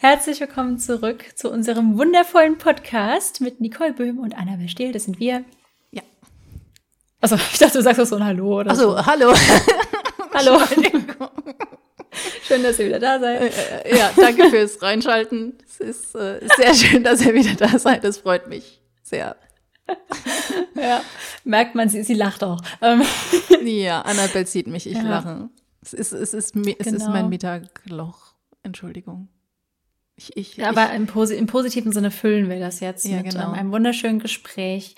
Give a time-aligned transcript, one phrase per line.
[0.00, 4.92] Herzlich willkommen zurück zu unserem wundervollen Podcast mit Nicole Böhm und Annabel Stehl.
[4.92, 5.44] Das sind wir.
[5.90, 6.02] Ja.
[7.20, 9.06] Also ich dachte, du sagst auch so ein Hallo oder Also, so.
[9.06, 9.34] hallo.
[10.34, 10.60] Hallo.
[12.42, 13.40] Schön, dass ihr wieder da seid.
[13.86, 15.58] Äh, ja, danke fürs Reinschalten.
[15.66, 18.04] Es ist äh, sehr schön, dass ihr wieder da seid.
[18.04, 19.36] Das freut mich sehr.
[20.74, 21.00] Ja,
[21.44, 22.60] merkt man, sie, sie lacht auch.
[22.82, 23.02] Ähm,
[23.64, 25.02] Ja, Annabelle sieht mich, ich Ja.
[25.02, 25.48] lache.
[25.82, 27.10] Es ist, es ist, es ist Genau.
[27.10, 28.34] mein Mittagloch.
[28.62, 29.28] Entschuldigung.
[30.18, 33.30] Ich, ich, Ja, aber im, Posi im positiven Sinne füllen wir das jetzt Ja, mit
[33.30, 33.48] genau.
[33.48, 34.96] ähm, einem wunderschönen Gespräch.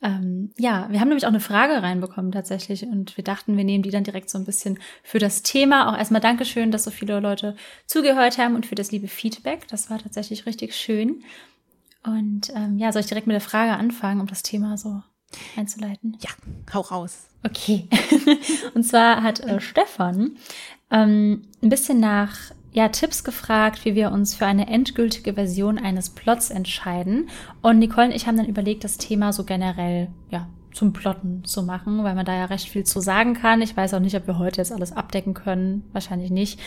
[0.00, 3.82] Ähm, ja, wir haben nämlich auch eine Frage reinbekommen tatsächlich und wir dachten, wir nehmen
[3.82, 5.90] die dann direkt so ein bisschen für das Thema.
[5.90, 7.54] Auch erstmal Dankeschön, dass so viele Leute
[7.86, 9.68] zugehört haben und für das liebe Feedback.
[9.68, 11.22] Das war tatsächlich richtig schön.
[12.02, 15.02] Und ähm, ja, soll ich direkt mit der Frage anfangen, um das Thema so
[15.56, 16.16] einzuleiten?
[16.20, 16.30] ja,
[16.72, 17.26] hau raus.
[17.44, 17.88] Okay.
[18.74, 20.36] und zwar hat äh, Stefan
[20.90, 26.10] ähm, ein bisschen nach ja, Tipps gefragt, wie wir uns für eine endgültige Version eines
[26.10, 27.30] Plots entscheiden.
[27.62, 31.62] Und Nicole und ich haben dann überlegt, das Thema so generell ja, zum Plotten zu
[31.62, 33.62] machen, weil man da ja recht viel zu sagen kann.
[33.62, 35.84] Ich weiß auch nicht, ob wir heute jetzt alles abdecken können.
[35.94, 36.60] Wahrscheinlich nicht.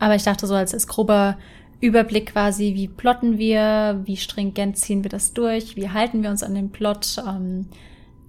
[0.00, 1.38] Aber ich dachte so als, als grober
[1.80, 6.42] Überblick quasi, wie plotten wir, wie stringent ziehen wir das durch, wie halten wir uns
[6.42, 7.22] an dem Plot.
[7.24, 7.66] Ähm,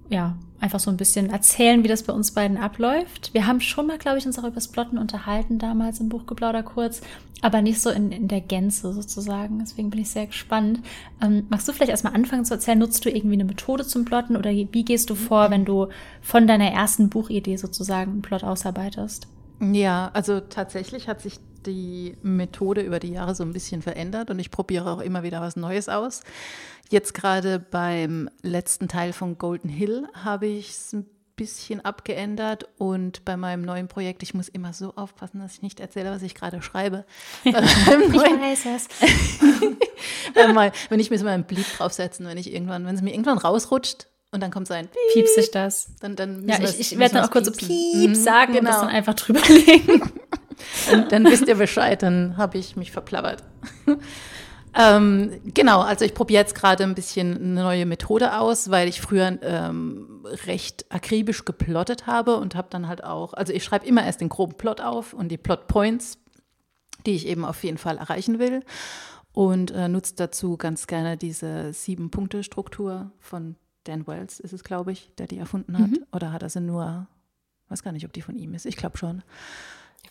[0.08, 3.34] ja, einfach so ein bisschen erzählen, wie das bei uns beiden abläuft.
[3.34, 6.62] Wir haben schon mal, glaube ich, uns auch über das Plotten unterhalten, damals im Buchgeplauder
[6.62, 7.02] kurz,
[7.42, 9.58] aber nicht so in, in der Gänze sozusagen.
[9.58, 10.80] Deswegen bin ich sehr gespannt.
[11.22, 14.36] Ähm, magst du vielleicht erstmal anfangen zu erzählen, nutzt du irgendwie eine Methode zum Plotten
[14.36, 15.88] oder wie gehst du vor, wenn du
[16.22, 19.28] von deiner ersten Buchidee sozusagen einen Plot ausarbeitest?
[19.60, 24.38] Ja, also tatsächlich hat sich die Methode über die Jahre so ein bisschen verändert und
[24.38, 26.22] ich probiere auch immer wieder was Neues aus.
[26.90, 33.24] Jetzt gerade beim letzten Teil von Golden Hill habe ich es ein bisschen abgeändert und
[33.24, 36.34] bei meinem neuen Projekt, ich muss immer so aufpassen, dass ich nicht erzähle, was ich
[36.36, 37.04] gerade schreibe.
[37.44, 38.88] Neuen- weiß es.
[40.90, 43.38] wenn ich mir so mal einen Blick draufsetzen, wenn ich irgendwann, wenn es mir irgendwann
[43.38, 45.88] rausrutscht und dann kommt so ein Piep, Piepst sich das?
[46.00, 47.52] dann, dann Ja, ich, ich werde dann auch kurz so.
[47.52, 48.86] Piep Mhm, sagen und das genau.
[48.86, 50.12] dann einfach drüber legen.
[50.90, 53.42] dann, dann wisst ihr Bescheid, dann habe ich mich verplappert.
[54.74, 59.00] Ähm, genau, also ich probiere jetzt gerade ein bisschen eine neue Methode aus, weil ich
[59.00, 64.04] früher ähm, recht akribisch geplottet habe und habe dann halt auch, also ich schreibe immer
[64.04, 66.18] erst den groben Plot auf und die Plot Points,
[67.06, 68.62] die ich eben auf jeden Fall erreichen will
[69.32, 75.10] und äh, nutze dazu ganz gerne diese Sieben-Punkte-Struktur von Dan Wells, ist es, glaube ich,
[75.18, 75.90] der die erfunden hat.
[76.12, 77.06] Oder hat er sie nur,
[77.68, 79.22] weiß gar nicht, ob die von ihm ist, ich glaube schon.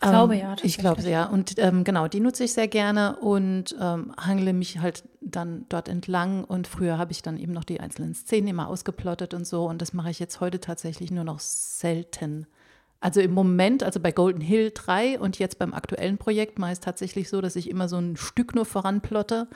[0.03, 0.55] Ich glaube Ähm, ja.
[0.61, 1.25] Ich glaube ja.
[1.25, 5.87] Und ähm, genau, die nutze ich sehr gerne und ähm, hangle mich halt dann dort
[5.87, 6.43] entlang.
[6.43, 9.65] Und früher habe ich dann eben noch die einzelnen Szenen immer ausgeplottet und so.
[9.65, 12.47] Und das mache ich jetzt heute tatsächlich nur noch selten.
[12.99, 16.77] Also im Moment, also bei Golden Hill 3 und jetzt beim aktuellen Projekt mache ich
[16.77, 19.47] es tatsächlich so, dass ich immer so ein Stück nur voranplotte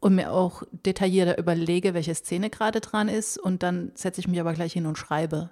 [0.00, 3.38] und mir auch detaillierter überlege, welche Szene gerade dran ist.
[3.38, 5.50] Und dann setze ich mich aber gleich hin und schreibe,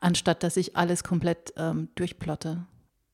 [0.00, 2.66] anstatt dass ich alles komplett ähm, durchplotte.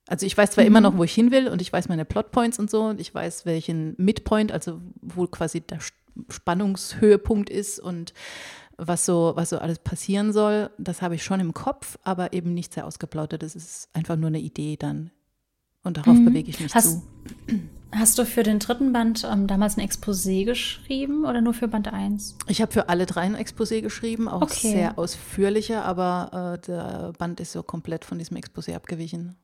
[0.08, 2.58] Also ich weiß zwar immer noch, wo ich hin will und ich weiß meine Plotpoints
[2.58, 5.78] und so und ich weiß, welchen Midpoint, also wo quasi der
[6.30, 8.12] Spannungshöhepunkt ist und
[8.76, 12.54] was so, was so alles passieren soll, das habe ich schon im Kopf, aber eben
[12.54, 13.42] nicht sehr ausgeplaudert.
[13.42, 15.10] Das ist einfach nur eine Idee dann.
[15.82, 16.24] Und darauf Mhm.
[16.26, 17.02] bewege ich mich Hast- zu.
[17.91, 21.88] Hast du für den dritten Band ähm, damals ein Exposé geschrieben oder nur für Band
[21.92, 22.36] 1?
[22.47, 24.72] Ich habe für alle drei ein Exposé geschrieben, auch Okay.
[24.72, 29.36] sehr ausführlicher, aber äh, der Band ist so komplett von diesem Exposé abgewichen.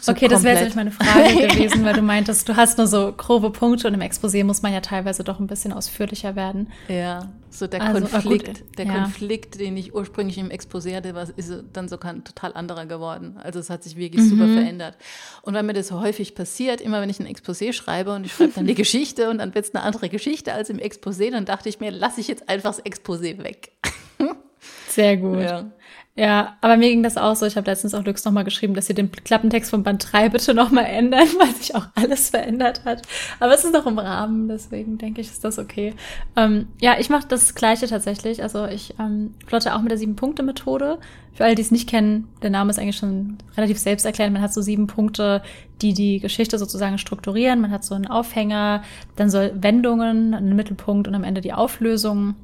[0.00, 3.12] So okay, das wäre jetzt meine Frage gewesen, weil du meintest, du hast nur so
[3.12, 6.70] grobe Punkte und im Exposé muss man ja teilweise doch ein bisschen ausführlicher werden.
[6.88, 8.92] Ja, so der Also, ah, gut, Konflikt, der ja.
[8.94, 13.36] Konflikt, den ich ursprünglich im Exposé hatte, was ist dann so ein total anderer geworden.
[13.42, 14.54] Also es hat sich wirklich super Mhm.
[14.58, 14.96] verändert.
[15.42, 18.32] Und weil mir das so häufig passiert, immer wenn ich ein Exposé schreibe und ich
[18.32, 21.44] schreibe dann die Geschichte und dann wird es eine andere Geschichte als im Exposé, dann
[21.44, 23.70] dachte ich mir, lasse ich jetzt einfach das Exposé weg.
[24.88, 25.40] Sehr gut.
[25.40, 25.66] Ja.
[26.16, 27.44] Ja, aber mir ging das auch so.
[27.44, 30.54] Ich habe letztens auch Lux nochmal geschrieben, dass sie den Klappentext von Band 3 bitte
[30.54, 33.02] nochmal ändern, weil sich auch alles verändert hat.
[33.40, 35.92] Aber es ist noch im Rahmen, deswegen denke ich, ist das okay.
[36.36, 38.44] Ähm, ja, ich mache das Gleiche tatsächlich.
[38.44, 40.98] Also ich ähm, plotte auch mit der Sieben-Punkte-Methode.
[41.32, 44.34] Für alle, die es nicht kennen, der Name ist eigentlich schon relativ selbsterklärend.
[44.34, 45.42] Man hat so sieben Punkte,
[45.82, 47.60] die die Geschichte sozusagen strukturieren.
[47.60, 48.84] Man hat so einen Aufhänger,
[49.16, 52.36] dann soll Wendungen, einen Mittelpunkt und am Ende die Auflösung.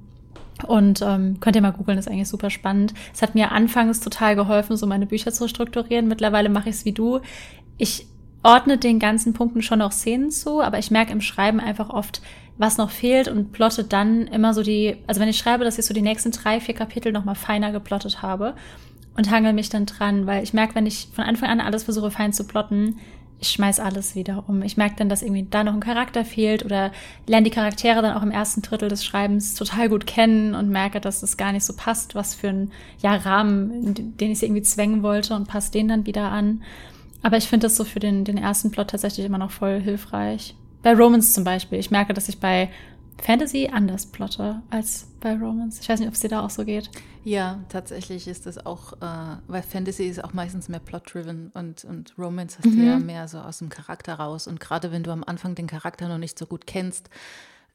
[0.64, 2.94] Und ähm, könnt ihr mal googeln, ist eigentlich super spannend.
[3.12, 6.08] Es hat mir anfangs total geholfen, so meine Bücher zu strukturieren.
[6.08, 7.20] Mittlerweile mache ich es wie du.
[7.78, 8.06] Ich
[8.42, 12.22] ordne den ganzen Punkten schon noch Szenen zu, aber ich merke im Schreiben einfach oft,
[12.58, 15.86] was noch fehlt und plotte dann immer so die, also wenn ich schreibe, dass ich
[15.86, 18.54] so die nächsten drei, vier Kapitel noch mal feiner geplottet habe
[19.16, 22.10] und hangel mich dann dran, weil ich merke, wenn ich von Anfang an alles versuche
[22.10, 22.98] fein zu plotten,
[23.40, 24.62] ich schmeiß alles wieder um.
[24.62, 26.92] Ich merke dann, dass irgendwie da noch ein Charakter fehlt oder
[27.26, 31.00] lerne die Charaktere dann auch im ersten Drittel des Schreibens total gut kennen und merke,
[31.00, 32.70] dass es gar nicht so passt, was für ein
[33.02, 36.62] ja, Rahmen, den ich sie irgendwie zwängen wollte und passe den dann wieder an.
[37.22, 40.54] Aber ich finde das so für den, den ersten Plot tatsächlich immer noch voll hilfreich.
[40.82, 41.78] Bei Romans zum Beispiel.
[41.78, 42.68] Ich merke, dass ich bei
[43.22, 45.80] Fantasy anders plotte als bei Romans.
[45.80, 46.90] Ich weiß nicht, ob es dir da auch so geht.
[47.22, 52.14] Ja, tatsächlich ist das auch, äh, weil Fantasy ist auch meistens mehr plot-driven und, und
[52.16, 52.78] Romance hast mhm.
[52.78, 54.46] du ja mehr so aus dem Charakter raus.
[54.46, 57.10] Und gerade wenn du am Anfang den Charakter noch nicht so gut kennst,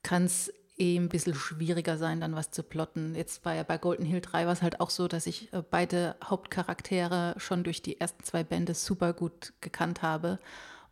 [0.02, 3.16] kann es eh ein bisschen schwieriger sein, dann was zu plotten.
[3.16, 5.62] Jetzt war ja bei Golden Hill 3 war es halt auch so, dass ich äh,
[5.70, 10.40] beide Hauptcharaktere schon durch die ersten zwei Bände super gut gekannt habe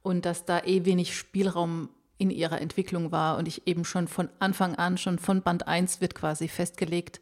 [0.04, 4.30] und dass da eh wenig Spielraum in ihrer Entwicklung war und ich eben schon von
[4.40, 7.20] Anfang an, schon von Band 1 wird quasi festgelegt,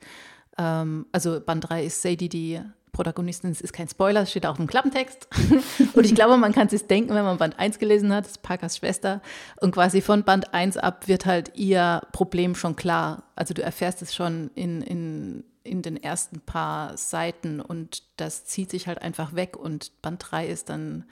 [0.57, 2.61] ähm, also Band 3 ist Sadie die
[2.91, 5.27] Protagonistin, es ist kein Spoiler, es steht auch im Klappentext.
[5.93, 8.33] und ich glaube, man kann es sich denken, wenn man Band 1 gelesen hat, das
[8.33, 9.21] ist Parkers Schwester.
[9.61, 13.23] Und quasi von Band 1 ab wird halt ihr Problem schon klar.
[13.35, 18.69] Also du erfährst es schon in, in, in den ersten paar Seiten und das zieht
[18.69, 19.55] sich halt einfach weg.
[19.55, 21.05] Und Band 3 ist dann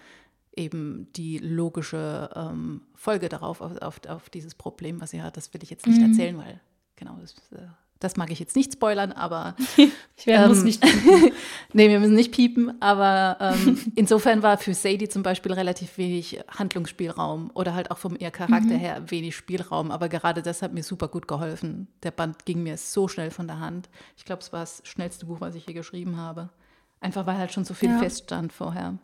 [0.59, 5.37] eben die logische ähm, Folge darauf, auf, auf, auf, dieses Problem, was sie hat.
[5.37, 6.11] Das will ich jetzt nicht mhm.
[6.11, 6.59] erzählen, weil
[6.97, 7.65] genau, das, äh,
[7.99, 9.55] das, mag ich jetzt nicht spoilern, aber
[10.17, 10.83] ich werde, ähm, muss nicht
[11.73, 16.41] nee, wir müssen nicht piepen, aber ähm, insofern war für Sadie zum Beispiel relativ wenig
[16.49, 18.79] Handlungsspielraum oder halt auch vom ihr Charakter mhm.
[18.79, 21.87] her wenig Spielraum, aber gerade das hat mir super gut geholfen.
[22.03, 23.89] Der Band ging mir so schnell von der Hand.
[24.17, 26.49] Ich glaube, es war das schnellste Buch, was ich hier geschrieben habe.
[27.01, 27.99] Einfach weil halt schon so viel ja.
[27.99, 28.97] feststand vorher.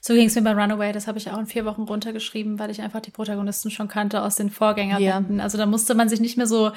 [0.00, 2.70] So ging es mir bei Runaway, das habe ich auch in vier Wochen runtergeschrieben, weil
[2.70, 5.38] ich einfach die Protagonisten schon kannte aus den Vorgängerbänden.
[5.38, 5.42] Ja.
[5.42, 6.72] Also da musste man sich nicht mehr so,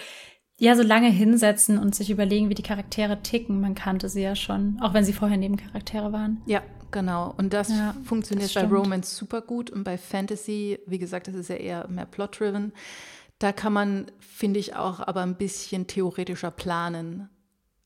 [0.60, 3.62] ja, so lange hinsetzen und sich überlegen, wie die Charaktere ticken.
[3.62, 6.42] Man kannte sie ja schon, auch wenn sie vorher Nebencharaktere waren.
[6.46, 6.62] Ja,
[6.92, 7.34] genau.
[7.38, 9.70] Und das ja, funktioniert das bei Romance super gut.
[9.70, 12.74] Und bei Fantasy, wie gesagt, das ist ja eher mehr plot-driven.
[13.40, 17.30] Da kann man, finde ich, auch aber ein bisschen theoretischer planen.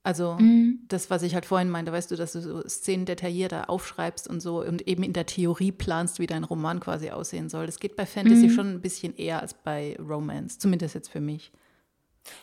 [0.07, 0.79] Also mhm.
[0.87, 4.39] das, was ich halt vorhin meinte, weißt du, dass du so Szenen detaillierter aufschreibst und
[4.39, 7.65] so und eben in der Theorie planst, wie dein Roman quasi aussehen soll.
[7.65, 8.51] Das geht bei Fantasy mhm.
[8.51, 11.51] schon ein bisschen eher als bei Romance, zumindest jetzt für mich.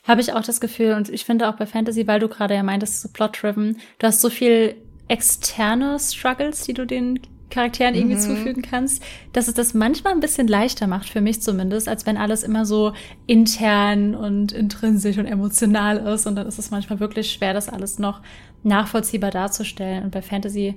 [0.06, 2.62] Habe ich auch das Gefühl und ich finde auch bei Fantasy, weil du gerade ja
[2.62, 4.76] meintest, so plot-driven, du hast so viel
[5.08, 7.18] externe Struggles, die du den
[7.54, 8.20] Charakteren irgendwie mhm.
[8.20, 9.02] zufügen kannst,
[9.32, 12.66] dass es das manchmal ein bisschen leichter macht, für mich zumindest, als wenn alles immer
[12.66, 12.92] so
[13.26, 16.26] intern und intrinsisch und emotional ist.
[16.26, 18.20] Und dann ist es manchmal wirklich schwer, das alles noch
[18.64, 20.04] nachvollziehbar darzustellen.
[20.04, 20.74] Und bei Fantasy,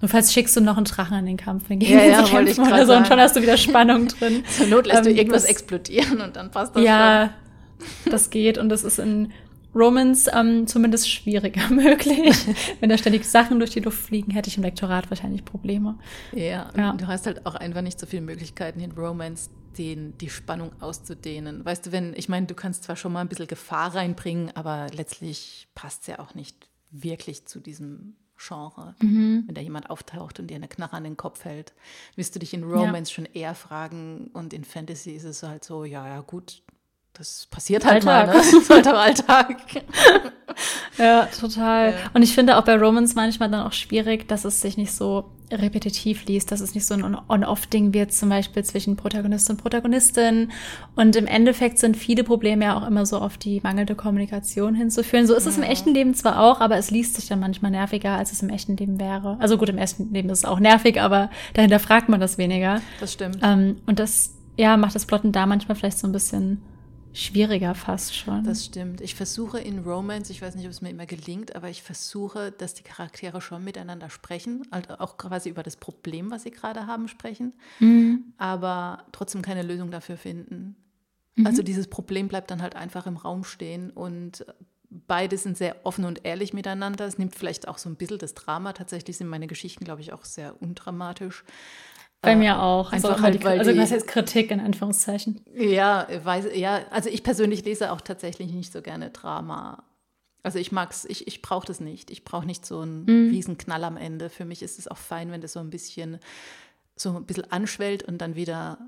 [0.00, 2.64] nur falls schickst du noch einen Drachen in den Kampf, dann gehen ja, ja, kämpfen
[2.66, 4.44] oder so und schon hast du wieder Spannung drin.
[4.56, 7.30] Zur Not lässt ähm, du irgendwas das, explodieren und dann passt das Ja,
[8.02, 8.12] schon.
[8.12, 9.32] das geht und das ist in
[9.74, 12.36] Romans ähm, zumindest schwieriger möglich.
[12.80, 15.98] Wenn da ständig Sachen durch die Luft fliegen, hätte ich im Lektorat wahrscheinlich Probleme.
[16.32, 16.92] Ja, ja.
[16.92, 21.64] du hast halt auch einfach nicht so viele Möglichkeiten in Romance, den, die Spannung auszudehnen.
[21.64, 24.86] Weißt du, wenn, ich meine, du kannst zwar schon mal ein bisschen Gefahr reinbringen, aber
[24.92, 28.94] letztlich passt es ja auch nicht wirklich zu diesem Genre.
[29.00, 29.44] Mhm.
[29.46, 31.72] Wenn da jemand auftaucht und dir eine Knarre an den Kopf hält,
[32.16, 33.14] wirst du dich in Romance ja.
[33.14, 36.62] schon eher fragen und in Fantasy ist es halt so, ja, ja, gut,
[37.16, 38.26] das passiert halt Alltag.
[38.26, 38.38] mal, ne?
[38.38, 39.56] Das ist halt auch Alltag.
[40.98, 41.92] ja, total.
[41.92, 41.96] Ja.
[42.12, 45.30] Und ich finde auch bei Romans manchmal dann auch schwierig, dass es sich nicht so
[45.52, 50.50] repetitiv liest, dass es nicht so ein On-Off-Ding wird, zum Beispiel zwischen Protagonist und Protagonistin.
[50.96, 55.28] Und im Endeffekt sind viele Probleme ja auch immer so auf die mangelnde Kommunikation hinzuführen.
[55.28, 55.50] So ist ja.
[55.50, 58.42] es im echten Leben zwar auch, aber es liest sich dann manchmal nerviger, als es
[58.42, 59.36] im echten Leben wäre.
[59.38, 62.80] Also gut, im echten Leben ist es auch nervig, aber dahinter fragt man das weniger.
[62.98, 63.38] Das stimmt.
[63.42, 66.60] Ähm, und das, ja, macht das Plotten da manchmal vielleicht so ein bisschen
[67.14, 68.44] schwieriger fast schon.
[68.44, 69.00] Das stimmt.
[69.00, 72.52] Ich versuche in Romance, ich weiß nicht, ob es mir immer gelingt, aber ich versuche,
[72.52, 76.86] dass die Charaktere schon miteinander sprechen, also auch quasi über das Problem, was sie gerade
[76.86, 78.34] haben, sprechen, mhm.
[78.36, 80.76] aber trotzdem keine Lösung dafür finden.
[81.36, 81.46] Mhm.
[81.46, 84.44] Also dieses Problem bleibt dann halt einfach im Raum stehen und
[84.90, 87.06] beide sind sehr offen und ehrlich miteinander.
[87.06, 88.72] Es nimmt vielleicht auch so ein bisschen das Drama.
[88.72, 91.44] Tatsächlich sind meine Geschichten, glaube ich, auch sehr undramatisch.
[92.24, 92.92] Bei mir auch.
[92.92, 95.40] Einfach also, halt, weil also was heißt Kritik in Anführungszeichen?
[95.54, 99.84] Ja, weiß, ja, also ich persönlich lese auch tatsächlich nicht so gerne Drama.
[100.42, 102.10] Also ich mag's, ich, ich brauche das nicht.
[102.10, 103.30] Ich brauche nicht so einen mhm.
[103.30, 104.28] Riesenknall am Ende.
[104.28, 106.18] Für mich ist es auch fein, wenn das so ein bisschen
[106.96, 108.78] so ein bisschen anschwellt und dann wieder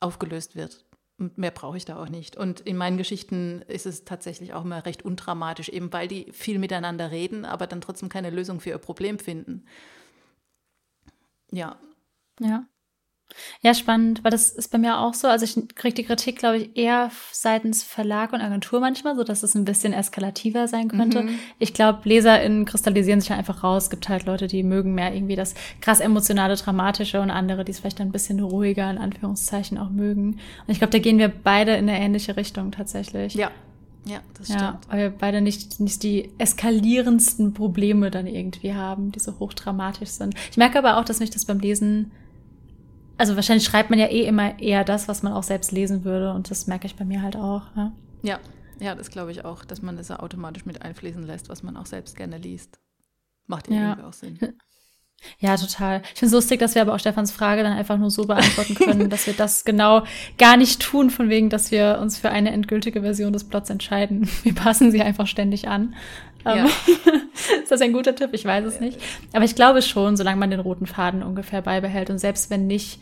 [0.00, 0.84] aufgelöst wird.
[1.18, 2.36] Und mehr brauche ich da auch nicht.
[2.36, 6.58] Und in meinen Geschichten ist es tatsächlich auch immer recht undramatisch, eben weil die viel
[6.58, 9.64] miteinander reden, aber dann trotzdem keine Lösung für ihr Problem finden.
[11.50, 11.76] Ja.
[12.40, 12.66] Ja.
[13.60, 15.28] Ja, spannend, weil das ist bei mir auch so.
[15.28, 19.42] Also ich kriege die Kritik, glaube ich, eher seitens Verlag und Agentur manchmal, so dass
[19.42, 21.22] es ein bisschen eskalativer sein könnte.
[21.22, 21.38] Mhm.
[21.58, 23.84] Ich glaube, LeserInnen kristallisieren sich einfach raus.
[23.84, 27.72] Es gibt halt Leute, die mögen mehr irgendwie das krass emotionale, dramatische und andere, die
[27.72, 30.34] es vielleicht ein bisschen ruhiger in Anführungszeichen auch mögen.
[30.66, 33.34] Und ich glaube, da gehen wir beide in eine ähnliche Richtung tatsächlich.
[33.34, 33.50] Ja.
[34.08, 34.60] Ja, das stimmt.
[34.60, 40.10] Ja, weil wir beide nicht, nicht die eskalierendsten Probleme dann irgendwie haben, die so hochdramatisch
[40.10, 40.36] sind.
[40.48, 42.12] Ich merke aber auch, dass mich das beim Lesen
[43.18, 46.32] also wahrscheinlich schreibt man ja eh immer eher das, was man auch selbst lesen würde.
[46.32, 47.62] Und das merke ich bei mir halt auch.
[47.76, 47.92] Ja,
[48.22, 48.40] ja,
[48.78, 51.76] ja das glaube ich auch, dass man das ja automatisch mit einfließen lässt, was man
[51.76, 52.78] auch selbst gerne liest.
[53.46, 54.38] Macht ja irgendwie auch Sinn.
[55.38, 56.02] Ja, total.
[56.12, 58.74] Ich finde es lustig, dass wir aber auch Stefans Frage dann einfach nur so beantworten
[58.74, 60.04] können, dass wir das genau
[60.38, 64.28] gar nicht tun, von wegen, dass wir uns für eine endgültige Version des Plots entscheiden.
[64.42, 65.94] Wir passen sie einfach ständig an.
[66.46, 66.64] Ja.
[66.64, 66.66] Ähm,
[67.62, 68.30] ist das ein guter Tipp?
[68.32, 69.00] Ich weiß es nicht.
[69.32, 73.00] Aber ich glaube schon, solange man den roten Faden ungefähr beibehält und selbst wenn nicht,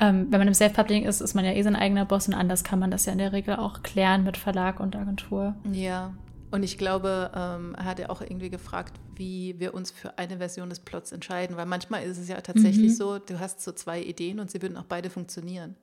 [0.00, 2.64] ähm, wenn man im Self-Publishing ist, ist man ja eh sein eigener Boss und anders
[2.64, 5.54] kann man das ja in der Regel auch klären mit Verlag und Agentur.
[5.72, 6.12] Ja,
[6.54, 10.38] und ich glaube, ähm, er hat ja auch irgendwie gefragt, wie wir uns für eine
[10.38, 12.94] Version des Plots entscheiden, weil manchmal ist es ja tatsächlich mhm.
[12.94, 15.74] so, du hast so zwei Ideen und sie würden auch beide funktionieren.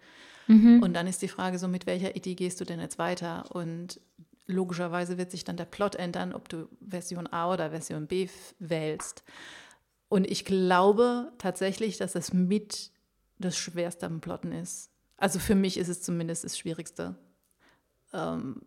[0.48, 0.82] Mhm.
[0.82, 3.54] Und dann ist die Frage so, mit welcher Idee gehst du denn jetzt weiter?
[3.54, 4.00] Und
[4.48, 8.30] logischerweise wird sich dann der Plot ändern, ob du Version A oder Version B
[8.60, 9.24] wählst.
[10.10, 12.92] Und ich glaube tatsächlich, dass es mit
[13.40, 14.90] das Schwerste am Plotten ist.
[15.18, 17.16] Also für mich ist es zumindest das Schwierigste.
[18.14, 18.62] Ähm,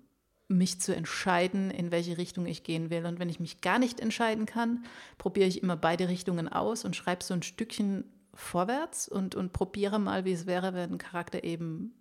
[0.49, 3.07] mich zu entscheiden, in welche Richtung ich gehen will.
[3.07, 4.85] Und wenn ich mich gar nicht entscheiden kann,
[5.19, 8.04] probiere ich immer beide Richtungen aus und schreibe so ein Stückchen
[8.35, 11.95] vorwärts und, und probiere mal, wie es wäre, wenn ein Charakter eben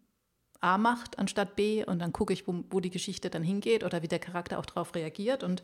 [0.63, 4.01] A macht anstatt B und dann gucke ich, wo, wo die Geschichte dann hingeht oder
[4.01, 5.61] wie der Charakter auch darauf reagiert und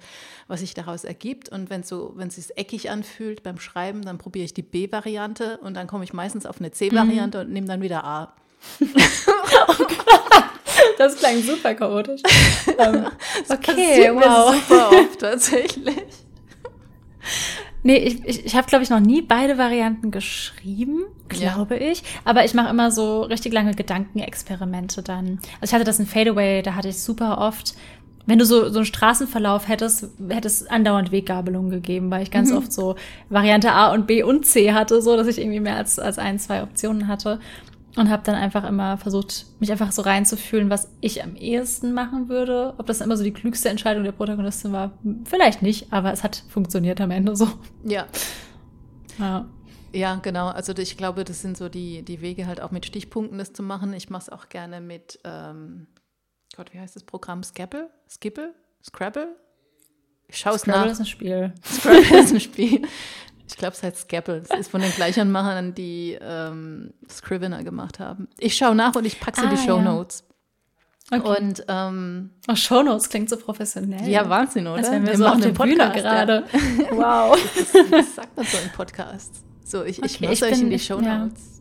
[0.48, 1.50] was sich daraus ergibt.
[1.50, 5.58] Und wenn so, wenn es sich eckig anfühlt beim Schreiben, dann probiere ich die B-Variante
[5.60, 7.46] und dann komme ich meistens auf eine C-Variante mhm.
[7.46, 8.36] und nehme dann wieder A.
[10.98, 12.22] das klang super chaotisch.
[12.80, 13.08] Um,
[13.50, 14.56] okay, wow.
[14.56, 15.98] super oft tatsächlich.
[17.84, 21.92] Nee, ich, ich, ich habe, glaube ich, noch nie beide Varianten geschrieben, glaube ja.
[21.92, 22.04] ich.
[22.26, 25.40] Aber ich mache immer so richtig lange Gedankenexperimente dann.
[25.62, 27.76] Also ich hatte das in Fadeaway, da hatte ich super oft,
[28.26, 32.52] wenn du so, so einen Straßenverlauf hättest, hätte es andauernd Weggabelungen gegeben, weil ich ganz
[32.52, 32.58] mhm.
[32.58, 32.96] oft so
[33.30, 36.38] Variante A und B und C hatte, so dass ich irgendwie mehr als, als ein,
[36.38, 37.40] zwei Optionen hatte
[37.96, 42.30] und habe dann einfach immer versucht, mich einfach so reinzufühlen, was ich am ehesten machen
[42.30, 42.74] würde.
[42.78, 44.92] Ob das immer so die klügste Entscheidung der Protagonistin war,
[45.26, 47.48] vielleicht nicht, aber es hat funktioniert am Ende so.
[47.84, 48.08] Ja.
[49.18, 49.46] Ja.
[49.92, 50.48] Ja, genau.
[50.50, 53.64] Also ich glaube, das sind so die, die Wege halt auch mit Stichpunkten das zu
[53.64, 53.94] machen.
[53.94, 55.88] Ich mache es auch gerne mit, ähm,
[56.56, 57.42] Gott, wie heißt das Programm?
[57.42, 57.90] Scrabble?
[58.08, 58.54] Skipple?
[58.84, 59.36] Scrabble?
[60.28, 60.76] Ich schaue es nach.
[60.76, 61.54] Scrabble ist ein Spiel.
[61.66, 62.82] Scrabble ist ein Spiel.
[63.50, 64.44] Ich glaube, es heißt Scapple.
[64.48, 68.28] Es ist von den gleichen Machern, die ähm, Scrivener gemacht haben.
[68.38, 70.24] Ich schaue nach und ich packe sie ah, in die Show Notes.
[71.12, 71.18] Ja.
[71.18, 71.42] Okay.
[71.42, 74.08] Und ähm, oh, Notes klingt so professionell.
[74.08, 74.78] Ja, Wahnsinn, oder?
[74.78, 76.44] Als wir, wir so machen den Podcast gerade.
[76.92, 77.38] Wow.
[77.56, 79.44] Das, das, das, sagt man so im Podcast.
[79.64, 81.56] So, ich, okay, ich mache euch in die Show Notes.
[81.56, 81.59] Ja.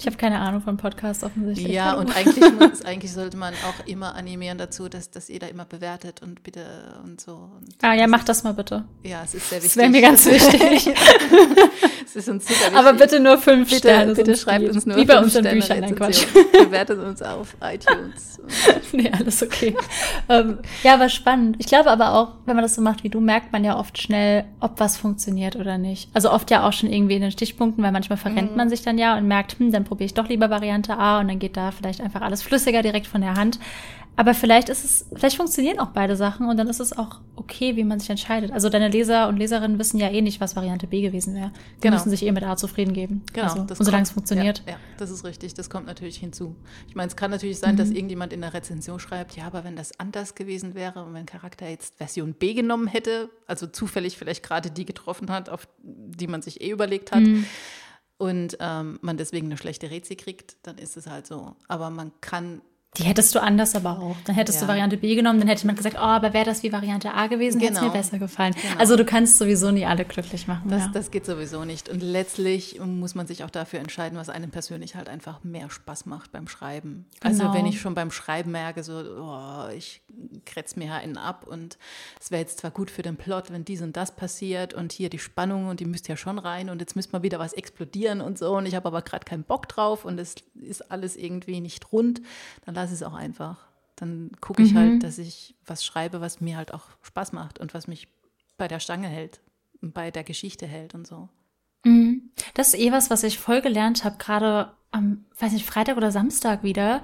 [0.00, 1.74] Ich habe keine Ahnung von Podcasts offensichtlich.
[1.74, 5.66] Ja, und eigentlich, muss, eigentlich sollte man auch immer animieren dazu, dass, dass jeder immer
[5.66, 6.64] bewertet und bitte
[7.04, 7.32] und so.
[7.32, 8.86] Und ah ja, mach das mal bitte.
[9.02, 9.74] Ja, es ist sehr wichtig.
[9.74, 10.94] Das wäre mir ganz wichtig.
[12.06, 12.78] es ist uns super wichtig.
[12.78, 14.14] Aber bitte nur fünf bitte, Sterne.
[14.14, 16.24] Bitte schreibt uns nur Wie bei uns in Büchern, nein Quatsch.
[16.52, 18.40] Bewertet uns auf iTunes.
[18.92, 19.76] nee, alles okay.
[20.30, 21.56] ähm, ja, aber spannend.
[21.58, 24.00] Ich glaube aber auch, wenn man das so macht wie du, merkt man ja oft
[24.00, 26.08] schnell, ob was funktioniert oder nicht.
[26.14, 28.56] Also oft ja auch schon irgendwie in den Stichpunkten, weil manchmal verrennt mhm.
[28.56, 31.26] man sich dann ja und merkt, hm, dann probiere ich doch lieber Variante A und
[31.26, 33.58] dann geht da vielleicht einfach alles flüssiger direkt von der Hand.
[34.14, 37.74] Aber vielleicht ist es, vielleicht funktionieren auch beide Sachen und dann ist es auch okay,
[37.74, 38.52] wie man sich entscheidet.
[38.52, 41.50] Also deine Leser und Leserinnen wissen ja eh nicht, was Variante B gewesen wäre.
[41.78, 41.96] Die genau.
[41.96, 43.22] müssen sich eh mit A zufrieden geben.
[43.32, 43.46] Genau.
[43.46, 44.62] Also, und solange es funktioniert.
[44.66, 45.54] Ja, ja, das ist richtig.
[45.54, 46.54] Das kommt natürlich hinzu.
[46.86, 47.78] Ich meine, es kann natürlich sein, mhm.
[47.78, 51.26] dass irgendjemand in der Rezension schreibt, ja, aber wenn das anders gewesen wäre und wenn
[51.26, 56.28] Charakter jetzt Version B genommen hätte, also zufällig vielleicht gerade die getroffen hat, auf die
[56.28, 57.46] man sich eh überlegt hat, mhm
[58.20, 61.56] und ähm, man deswegen eine schlechte Rezi kriegt, dann ist es halt so.
[61.68, 62.60] Aber man kann
[62.96, 64.16] die hättest du anders aber auch.
[64.24, 64.66] Dann hättest ja.
[64.66, 67.28] du Variante B genommen, dann hätte man gesagt, oh, aber wäre das wie Variante A
[67.28, 67.82] gewesen, genau.
[67.82, 68.52] hätte es mir besser gefallen.
[68.60, 68.80] Genau.
[68.80, 70.68] Also du kannst sowieso nie alle glücklich machen.
[70.68, 70.90] Das, ja.
[70.92, 71.88] das geht sowieso nicht.
[71.88, 76.06] Und letztlich muss man sich auch dafür entscheiden, was einem persönlich halt einfach mehr Spaß
[76.06, 77.06] macht beim Schreiben.
[77.20, 77.54] Also genau.
[77.54, 80.02] wenn ich schon beim Schreiben merke, so, oh, ich
[80.44, 81.78] kretze mir einen ab und
[82.20, 85.10] es wäre jetzt zwar gut für den Plot, wenn dies und das passiert und hier
[85.10, 88.20] die Spannung und die müsste ja schon rein und jetzt müsste mal wieder was explodieren
[88.20, 91.60] und so und ich habe aber gerade keinen Bock drauf und es ist alles irgendwie
[91.60, 92.20] nicht rund,
[92.64, 93.58] dann lasse es auch einfach.
[93.96, 94.92] Dann gucke ich halt, mhm.
[94.92, 98.08] halt, dass ich was schreibe, was mir halt auch Spaß macht und was mich
[98.56, 99.40] bei der Stange hält,
[99.80, 101.28] bei der Geschichte hält und so.
[101.84, 102.30] Mhm.
[102.54, 106.10] Das ist eh was, was ich voll gelernt habe, gerade am, weiß nicht, Freitag oder
[106.10, 107.02] Samstag wieder.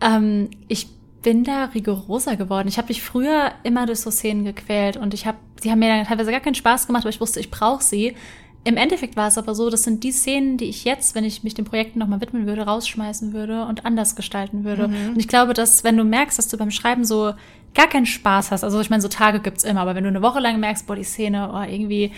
[0.00, 0.88] Ähm, ich
[1.26, 2.68] bin da rigoroser geworden.
[2.68, 5.88] Ich habe mich früher immer durch so Szenen gequält und ich habe, sie haben mir
[5.88, 8.14] dann teilweise gar keinen Spaß gemacht, aber ich wusste, ich brauche sie.
[8.62, 11.42] Im Endeffekt war es aber so, das sind die Szenen, die ich jetzt, wenn ich
[11.42, 14.86] mich den Projekten nochmal widmen würde, rausschmeißen würde und anders gestalten würde.
[14.86, 15.08] Mhm.
[15.14, 17.32] Und ich glaube, dass wenn du merkst, dass du beim Schreiben so
[17.74, 20.22] gar keinen Spaß hast, also ich meine, so Tage gibt's immer, aber wenn du eine
[20.22, 22.12] Woche lang merkst, boah, die Szene, oh, irgendwie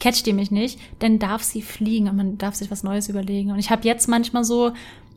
[0.00, 3.52] catcht die mich nicht, dann darf sie fliegen und man darf sich was Neues überlegen.
[3.52, 4.72] Und ich habe jetzt manchmal so,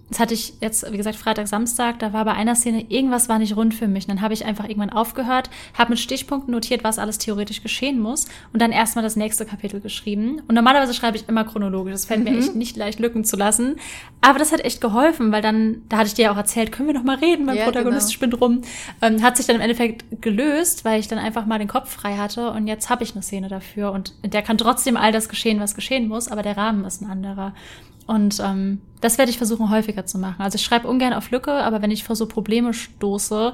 [0.10, 3.40] das hatte ich jetzt, wie gesagt, Freitag, Samstag, da war bei einer Szene, irgendwas war
[3.40, 4.04] nicht rund für mich.
[4.04, 8.00] Und dann habe ich einfach irgendwann aufgehört, habe mit Stichpunkten notiert, was alles theoretisch geschehen
[8.00, 10.42] muss und dann erstmal das nächste Kapitel geschrieben.
[10.48, 11.94] Und normalerweise schreibe ich immer chronologisch.
[11.94, 12.32] Das fällt mhm.
[12.32, 13.78] mir echt nicht leicht, Lücken zu lassen.
[14.22, 16.90] Aber das hat echt geholfen, weil dann, da hatte ich dir ja auch erzählt, können
[16.90, 18.14] wir noch mal reden, mein ja, Protagonist genau.
[18.14, 18.62] spinnt rum.
[19.02, 22.18] Ähm, hat sich dann im Endeffekt gelöst, weil ich dann einfach mal den Kopf frei
[22.18, 23.92] hatte und jetzt habe ich eine Szene dafür.
[23.92, 27.02] Und in der kann trotzdem all das geschehen, was geschehen muss, aber der Rahmen ist
[27.02, 27.54] ein anderer.
[28.06, 30.42] Und ähm, das werde ich versuchen häufiger zu machen.
[30.42, 33.54] Also ich schreibe ungern auf Lücke, aber wenn ich vor so Probleme stoße,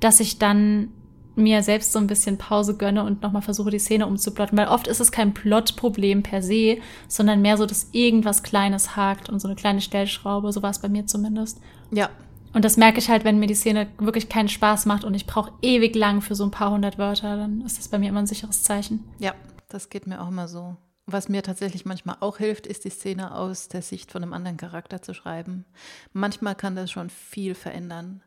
[0.00, 0.88] dass ich dann
[1.34, 4.56] mir selbst so ein bisschen Pause gönne und nochmal versuche, die Szene umzuplotten.
[4.58, 9.30] Weil oft ist es kein Plotproblem per se, sondern mehr so, dass irgendwas Kleines hakt
[9.30, 10.52] und so eine kleine Stellschraube.
[10.52, 11.60] So war es bei mir zumindest.
[11.90, 12.10] Ja.
[12.52, 15.26] Und das merke ich halt, wenn mir die Szene wirklich keinen Spaß macht und ich
[15.26, 18.20] brauche ewig lang für so ein paar hundert Wörter, dann ist das bei mir immer
[18.20, 19.04] ein sicheres Zeichen.
[19.18, 19.32] Ja,
[19.70, 20.76] das geht mir auch immer so.
[21.12, 24.56] Was mir tatsächlich manchmal auch hilft, ist die Szene aus der Sicht von einem anderen
[24.56, 25.66] Charakter zu schreiben.
[26.14, 28.22] Manchmal kann das schon viel verändern.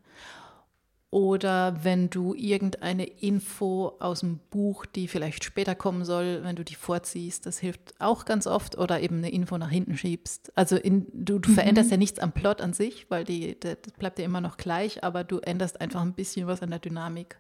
[1.10, 6.64] Oder wenn du irgendeine Info aus dem Buch, die vielleicht später kommen soll, wenn du
[6.64, 8.78] die vorziehst, das hilft auch ganz oft.
[8.78, 10.52] Oder eben eine Info nach hinten schiebst.
[10.56, 11.56] Also in, du, du mhm.
[11.56, 15.04] veränderst ja nichts am Plot an sich, weil die, das bleibt ja immer noch gleich,
[15.04, 17.40] aber du änderst einfach ein bisschen was an der Dynamik.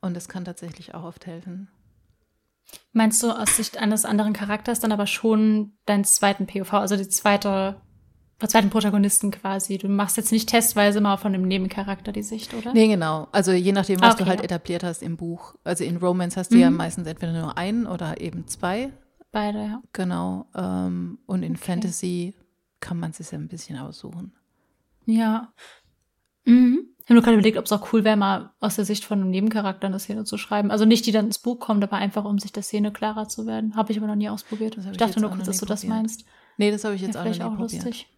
[0.00, 1.68] Und das kann tatsächlich auch oft helfen.
[2.92, 7.08] Meinst du aus Sicht eines anderen Charakters dann aber schon deinen zweiten POV, also die
[7.08, 7.80] zweite,
[8.40, 9.78] den zweiten Protagonisten quasi?
[9.78, 12.72] Du machst jetzt nicht testweise mal von dem Nebencharakter die Sicht, oder?
[12.72, 13.28] Nee, genau.
[13.32, 14.44] Also je nachdem, was okay, du halt ja.
[14.44, 15.54] etabliert hast im Buch.
[15.64, 16.62] Also in Romance hast du mhm.
[16.62, 18.90] ja meistens entweder nur einen oder eben zwei.
[19.30, 19.82] Beide, ja.
[19.92, 20.46] Genau.
[20.54, 21.64] Ähm, und in okay.
[21.64, 22.34] Fantasy
[22.80, 24.32] kann man es sich ja ein bisschen aussuchen.
[25.04, 25.52] Ja.
[26.44, 26.88] Mhm.
[27.08, 29.18] Ich habe nur gerade überlegt, ob es auch cool wäre, mal aus der Sicht von
[29.18, 30.70] einem Nebencharakter eine Szene zu schreiben.
[30.70, 33.46] Also nicht, die dann ins Buch kommt, aber einfach, um sich der Szene klarer zu
[33.46, 33.76] werden.
[33.76, 34.76] Habe ich aber noch nie ausprobiert.
[34.76, 36.26] Ich, ich, dachte nur kurz, dass du das meinst.
[36.58, 37.82] Nee, das habe ich jetzt ja, auch noch nie auch probiert.
[37.82, 38.08] Lustig.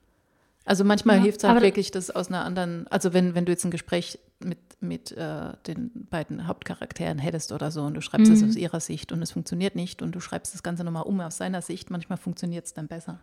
[0.64, 3.53] Also manchmal ja, hilft es halt wirklich, das aus einer anderen, also wenn, wenn du
[3.53, 8.31] jetzt ein Gespräch mit, mit äh, den beiden Hauptcharakteren hättest oder so und du schreibst
[8.31, 8.48] es mhm.
[8.48, 11.37] aus ihrer Sicht und es funktioniert nicht und du schreibst das Ganze nochmal um aus
[11.37, 13.20] seiner Sicht, manchmal funktioniert es dann besser.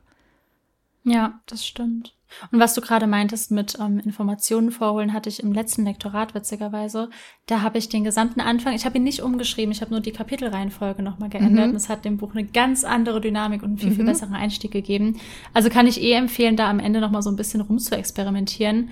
[1.03, 2.16] Ja, das stimmt.
[2.51, 7.09] Und was du gerade meintest mit ähm, Informationen vorholen, hatte ich im letzten Lektorat witzigerweise.
[7.45, 10.11] Da habe ich den gesamten Anfang, ich habe ihn nicht umgeschrieben, ich habe nur die
[10.11, 11.67] Kapitelreihenfolge nochmal geändert.
[11.67, 11.71] Mhm.
[11.71, 14.09] Und es hat dem Buch eine ganz andere Dynamik und einen viel, viel mhm.
[14.09, 15.19] besseren Einstieg gegeben.
[15.53, 18.89] Also kann ich eh empfehlen, da am Ende nochmal so ein bisschen rumzuexperimentieren.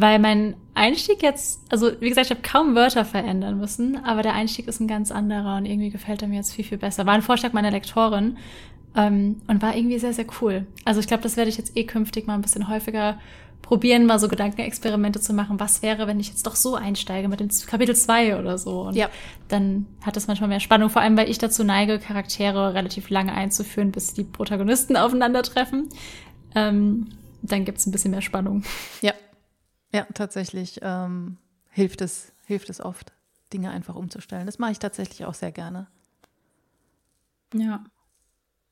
[0.00, 4.32] Weil mein Einstieg jetzt, also wie gesagt, ich habe kaum Wörter verändern müssen, aber der
[4.32, 7.04] Einstieg ist ein ganz anderer und irgendwie gefällt er mir jetzt viel, viel besser.
[7.04, 8.36] War ein Vorschlag meiner Lektorin,
[8.96, 10.66] ähm, und war irgendwie sehr, sehr cool.
[10.84, 13.18] Also ich glaube, das werde ich jetzt eh künftig mal ein bisschen häufiger
[13.62, 15.60] probieren, mal so Gedankenexperimente zu machen.
[15.60, 18.82] Was wäre, wenn ich jetzt doch so einsteige mit dem Kapitel 2 oder so?
[18.82, 19.10] Und ja.
[19.48, 23.32] dann hat das manchmal mehr Spannung, vor allem weil ich dazu neige, Charaktere relativ lange
[23.32, 25.88] einzuführen, bis die Protagonisten aufeinandertreffen.
[26.54, 27.08] Ähm,
[27.42, 28.64] dann gibt es ein bisschen mehr Spannung.
[29.02, 29.12] Ja,
[29.92, 31.38] ja, tatsächlich ähm,
[31.70, 33.12] hilft es, hilft es oft,
[33.52, 34.46] Dinge einfach umzustellen.
[34.46, 35.86] Das mache ich tatsächlich auch sehr gerne.
[37.54, 37.84] Ja.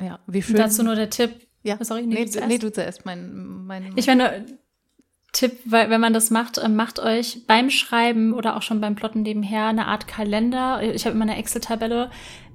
[0.03, 0.57] Ja, wie schön.
[0.57, 1.47] Dazu nur der Tipp.
[1.63, 3.05] Ja, sorry, nee, nee, nee du zuerst.
[3.05, 4.47] Mein, mein, ich meine,
[5.33, 8.95] Tipp, weil wenn man das macht, äh, macht euch beim Schreiben oder auch schon beim
[8.95, 10.81] Plotten nebenher eine Art Kalender.
[10.83, 12.11] Ich habe immer eine Excel-Tabelle,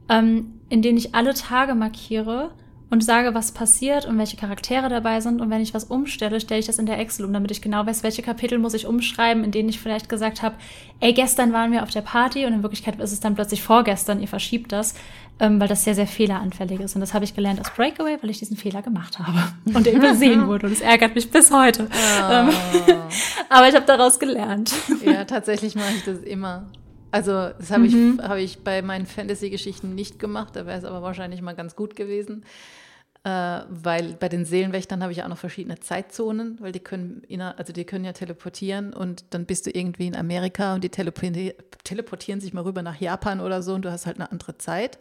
[0.10, 2.56] ähm, in denen ich alle Tage markiere
[2.92, 5.40] und sage, was passiert und welche Charaktere dabei sind.
[5.40, 7.86] Und wenn ich was umstelle, stelle ich das in der Excel um, damit ich genau
[7.86, 10.56] weiß, welche Kapitel muss ich umschreiben, in denen ich vielleicht gesagt habe,
[11.00, 14.20] ey, gestern waren wir auf der Party und in Wirklichkeit ist es dann plötzlich vorgestern,
[14.20, 14.94] ihr verschiebt das,
[15.40, 16.96] ähm, weil das sehr, sehr fehleranfällig ist.
[16.96, 19.42] Und das habe ich gelernt aus Breakaway, weil ich diesen Fehler gemacht habe
[19.74, 20.68] und übersehen wurde.
[20.68, 21.88] Und es ärgert mich bis heute.
[21.90, 22.24] Oh.
[23.50, 24.74] aber ich habe daraus gelernt.
[25.06, 26.66] Ja, tatsächlich mache ich das immer.
[27.12, 28.20] Also das habe mhm.
[28.20, 31.76] ich, hab ich bei meinen Fantasy-Geschichten nicht gemacht, da wäre es aber wahrscheinlich mal ganz
[31.76, 32.44] gut gewesen.
[33.24, 37.22] Äh, weil bei den Seelenwächtern habe ich auch noch verschiedene Zeitzonen, weil die können,
[37.56, 42.42] also die können ja teleportieren und dann bist du irgendwie in Amerika und die teleportieren
[42.42, 44.98] sich mal rüber nach Japan oder so und du hast halt eine andere Zeit.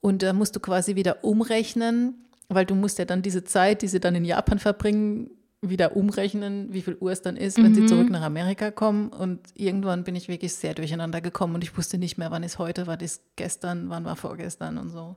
[0.00, 3.88] Und da musst du quasi wieder umrechnen, weil du musst ja dann diese Zeit, die
[3.88, 5.30] sie dann in Japan verbringen,
[5.62, 7.74] wieder umrechnen, wie viel Uhr es dann ist, wenn mhm.
[7.74, 9.08] sie zurück nach Amerika kommen.
[9.08, 12.58] Und irgendwann bin ich wirklich sehr durcheinander gekommen und ich wusste nicht mehr, wann ist
[12.58, 15.16] heute, wann ist gestern, wann war vorgestern und so.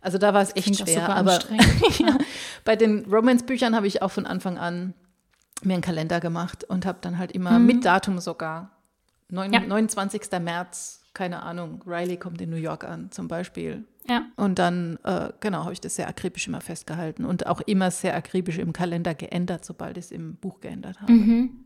[0.00, 1.10] Also da war es echt schwer.
[1.10, 1.38] Aber
[1.98, 2.18] ja,
[2.64, 4.94] bei den Romance-Büchern habe ich auch von Anfang an
[5.62, 7.66] mir einen Kalender gemacht und habe dann halt immer mhm.
[7.66, 8.70] mit Datum sogar
[9.28, 9.60] 9, ja.
[9.60, 10.22] 29.
[10.40, 13.84] März, keine Ahnung, Riley kommt in New York an zum Beispiel.
[14.08, 14.26] Ja.
[14.36, 18.16] Und dann, äh, genau, habe ich das sehr akribisch immer festgehalten und auch immer sehr
[18.16, 21.12] akribisch im Kalender geändert, sobald ich es im Buch geändert habe.
[21.12, 21.64] Mhm.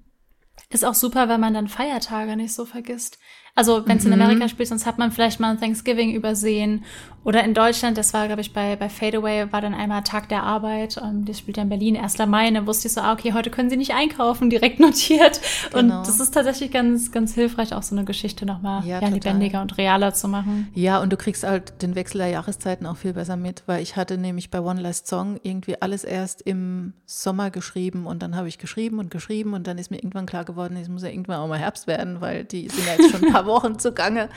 [0.71, 3.19] Ist auch super, wenn man dann Feiertage nicht so vergisst.
[3.57, 4.13] Also wenn es mhm.
[4.13, 6.85] in Amerika spielt, sonst hat man vielleicht mal ein Thanksgiving übersehen.
[7.25, 10.45] Oder in Deutschland, das war, glaube ich, bei, bei Fadeaway, war dann einmal Tag der
[10.45, 10.97] Arbeit.
[10.97, 12.19] Und das spielt ja in Berlin, 1.
[12.19, 12.49] Mai.
[12.49, 15.41] Und dann wusste ich so, ah, okay, heute können sie nicht einkaufen, direkt notiert.
[15.73, 15.99] Genau.
[15.99, 19.63] Und das ist tatsächlich ganz, ganz hilfreich, auch so eine Geschichte nochmal ja, ja, lebendiger
[19.63, 20.69] und realer zu machen.
[20.75, 23.97] Ja, und du kriegst halt den Wechsel der Jahreszeiten auch viel besser mit, weil ich
[23.97, 28.49] hatte nämlich bei One Last Song irgendwie alles erst im Sommer geschrieben und dann habe
[28.49, 31.39] ich geschrieben und geschrieben und dann ist mir irgendwann klar geworden, es muss ja irgendwann
[31.39, 34.29] auch mal Herbst werden, weil die sind ja jetzt schon ein paar Wochen zugange.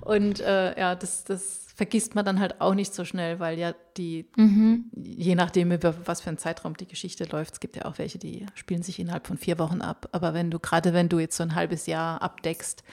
[0.00, 3.74] Und äh, ja, das, das vergisst man dann halt auch nicht so schnell, weil ja
[3.96, 4.90] die, mhm.
[4.94, 8.18] je nachdem, über was für ein Zeitraum die Geschichte läuft, es gibt ja auch welche,
[8.18, 10.08] die spielen sich innerhalb von vier Wochen ab.
[10.12, 12.84] Aber wenn du, gerade wenn du jetzt so ein halbes Jahr abdeckst,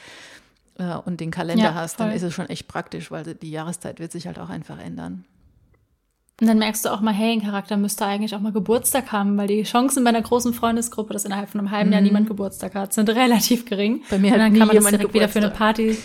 [0.79, 3.99] äh, und den Kalender ja, hast, dann ist es schon echt praktisch, weil die Jahreszeit
[3.99, 5.25] wird sich halt auch einfach ändern.
[6.41, 9.38] Und dann merkst du auch mal, hey, ein Charakter müsste eigentlich auch mal Geburtstag haben,
[9.38, 12.08] weil die Chancen bei einer großen Freundesgruppe, dass innerhalb von einem halben Jahr mhm.
[12.08, 14.04] niemand Geburtstag hat, sind relativ gering.
[14.10, 15.13] Bei mir hat dann kann man das direkt Geburtstag.
[15.15, 15.97] wieder für eine Party.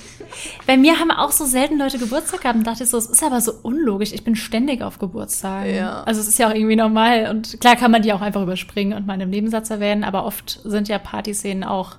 [0.67, 3.23] Bei mir haben auch so selten Leute Geburtstag gehabt und dachte ich so, es ist
[3.23, 4.13] aber so unlogisch.
[4.13, 5.73] Ich bin ständig auf Geburtstagen.
[5.73, 6.03] Ja.
[6.03, 8.99] Also es ist ja auch irgendwie normal und klar kann man die auch einfach überspringen
[8.99, 11.97] und mal in einem Nebensatz erwähnen, aber oft sind ja Partyszenen auch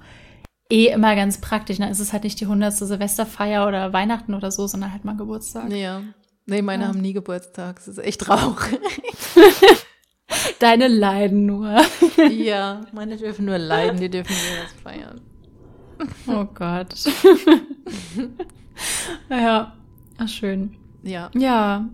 [0.69, 1.78] eh immer ganz praktisch.
[1.78, 5.15] Dann ist es halt nicht die hundertste Silvesterfeier oder Weihnachten oder so, sondern halt mal
[5.15, 5.71] Geburtstag.
[5.71, 6.02] Ja.
[6.45, 6.89] Nee, meine ja.
[6.89, 7.77] haben nie Geburtstag.
[7.77, 8.79] Das ist echt traurig.
[10.60, 11.81] Deine leiden nur.
[12.29, 15.21] ja, meine dürfen nur leiden, die dürfen nur was feiern.
[16.27, 16.93] Oh Gott.
[19.29, 19.73] ja,
[20.17, 20.75] ach schön.
[21.03, 21.29] Ja.
[21.36, 21.88] Ja.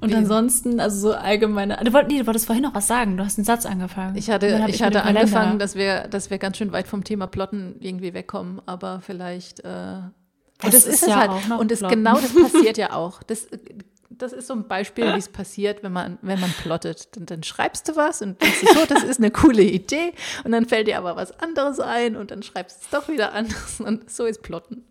[0.00, 0.14] Und Wie?
[0.14, 1.78] ansonsten, also so allgemeine.
[1.84, 3.16] Du, wolltest, nee, du wolltest vorhin noch was sagen.
[3.16, 4.16] Du hast einen Satz angefangen.
[4.16, 7.26] Ich hatte, ich, ich hatte angefangen, dass wir, dass wir ganz schön weit vom Thema
[7.26, 9.98] Plotten irgendwie wegkommen, aber vielleicht äh,
[10.70, 11.30] das, das ist, ist ja halt.
[11.30, 13.22] Auch noch und das, genau das passiert ja auch.
[13.22, 13.46] Das,
[14.10, 17.16] das ist so ein Beispiel, wie es passiert, wenn man, wenn man plottet.
[17.16, 20.12] Dann, dann schreibst du was und denkst so, das ist eine coole Idee.
[20.44, 23.32] Und dann fällt dir aber was anderes ein und dann schreibst du es doch wieder
[23.32, 23.80] anders.
[23.80, 24.84] Und so ist Plotten.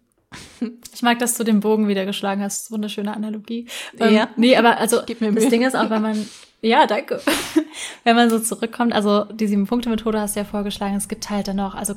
[0.93, 2.71] Ich mag, dass du den Bogen wieder geschlagen hast.
[2.71, 3.67] Wunderschöne Analogie.
[3.99, 4.29] Ähm, ja.
[4.35, 6.29] Nee, aber also das Ding ist auch, wenn man,
[6.61, 7.21] ja, danke.
[8.03, 11.55] wenn man so zurückkommt, also die Sieben-Punkte-Methode hast du ja vorgeschlagen, es gibt halt dann
[11.55, 11.95] noch, also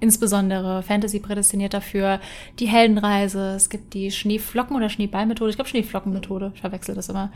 [0.00, 2.20] insbesondere Fantasy prädestiniert dafür
[2.58, 7.32] die Heldenreise, es gibt die Schneeflocken- oder Schneeballmethode, ich glaube Schneeflockenmethode, ich verwechsel das immer,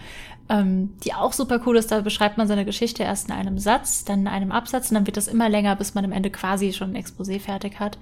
[0.48, 4.04] ähm, die auch super cool ist, da beschreibt man seine Geschichte erst in einem Satz,
[4.04, 6.72] dann in einem Absatz und dann wird das immer länger, bis man am Ende quasi
[6.72, 7.98] schon ein Exposé fertig hat.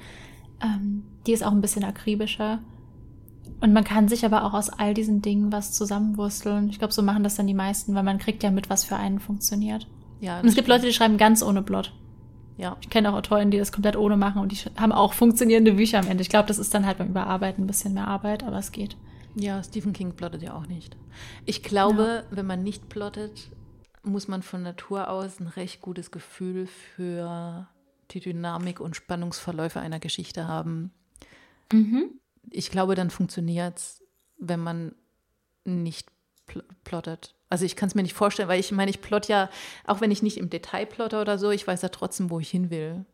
[0.61, 2.59] Ähm, die ist auch ein bisschen akribischer.
[3.61, 6.69] Und man kann sich aber auch aus all diesen Dingen was zusammenwursteln.
[6.71, 8.97] Ich glaube, so machen das dann die meisten, weil man kriegt ja mit, was für
[8.97, 9.87] einen funktioniert.
[10.21, 10.69] Ja, und es gibt stimmt.
[10.69, 11.93] Leute, die schreiben ganz ohne Plot.
[12.59, 12.77] Ja.
[12.81, 16.01] Ich kenne auch Autoren, die das komplett ohne machen und die haben auch funktionierende Bücher
[16.01, 16.23] am Ende.
[16.23, 18.97] Ich glaube, das ist dann halt beim Überarbeiten ein bisschen mehr Arbeit, aber es geht.
[19.37, 20.97] Ja, Stephen King plottet ja auch nicht.
[21.47, 22.37] Ich glaube, ja.
[22.37, 23.51] wenn man nicht plottet,
[24.03, 27.69] muss man von Natur aus ein recht gutes Gefühl für
[28.11, 30.93] die Dynamik und Spannungsverläufe einer Geschichte haben.
[31.73, 32.19] Mhm.
[32.51, 34.03] Ich glaube, dann funktioniert es,
[34.39, 34.95] wenn man
[35.65, 36.09] nicht
[36.47, 37.35] pl plottet.
[37.51, 39.49] Also ich kann es mir nicht vorstellen, weil ich meine, ich plot ja,
[39.85, 42.51] auch wenn ich nicht im Detail plotte oder so, ich weiß ja trotzdem, wo ich
[42.51, 43.05] hin will.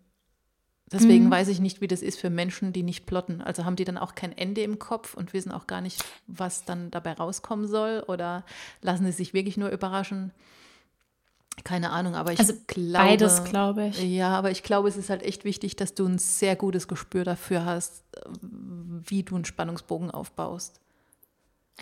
[0.92, 1.31] Deswegen mhm.
[1.31, 3.40] weiß ich nicht, wie das ist für Menschen, die nicht plotten.
[3.40, 6.64] Also haben die dann auch kein Ende im Kopf und wissen auch gar nicht, was
[6.64, 8.44] dann dabei rauskommen soll oder
[8.83, 10.33] lassen sie sich wirklich nur überraschen?
[11.62, 13.07] Keine Ahnung, aber ich also glaube.
[13.07, 14.03] Beides, glaube ich.
[14.03, 17.25] Ja, aber ich glaube, es ist halt echt wichtig, dass du ein sehr gutes Gespür
[17.25, 18.05] dafür hast,
[18.42, 20.81] wie du einen Spannungsbogen aufbaust.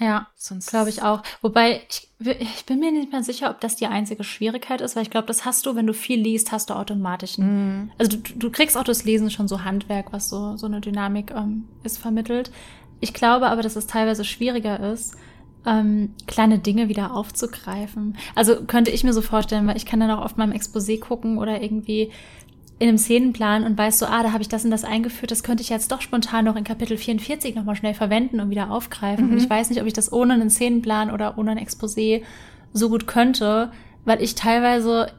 [0.00, 1.22] Ja, sonst glaube ich auch.
[1.42, 2.08] Wobei, ich,
[2.40, 5.26] ich, bin mir nicht mehr sicher, ob das die einzige Schwierigkeit ist, weil ich glaube,
[5.26, 7.38] das hast du, wenn du viel liest, hast du automatisch.
[7.38, 7.90] Einen, mm.
[7.98, 11.30] Also du, du kriegst auch das Lesen schon so Handwerk, was so, so eine Dynamik
[11.30, 12.50] ähm, ist, vermittelt.
[13.00, 15.14] Ich glaube aber, dass es teilweise schwieriger ist,
[15.66, 18.16] ähm, kleine Dinge wieder aufzugreifen.
[18.34, 20.98] Also könnte ich mir so vorstellen, weil ich kann dann auch oft mal im Exposé
[21.00, 22.10] gucken oder irgendwie
[22.78, 25.44] in einem Szenenplan und weißt so, ah, da habe ich das und das eingeführt, das
[25.44, 29.26] könnte ich jetzt doch spontan noch in Kapitel 44 nochmal schnell verwenden und wieder aufgreifen.
[29.26, 29.32] Mhm.
[29.32, 32.22] Und ich weiß nicht, ob ich das ohne einen Szenenplan oder ohne ein Exposé
[32.72, 33.70] so gut könnte,
[34.04, 35.12] weil ich teilweise,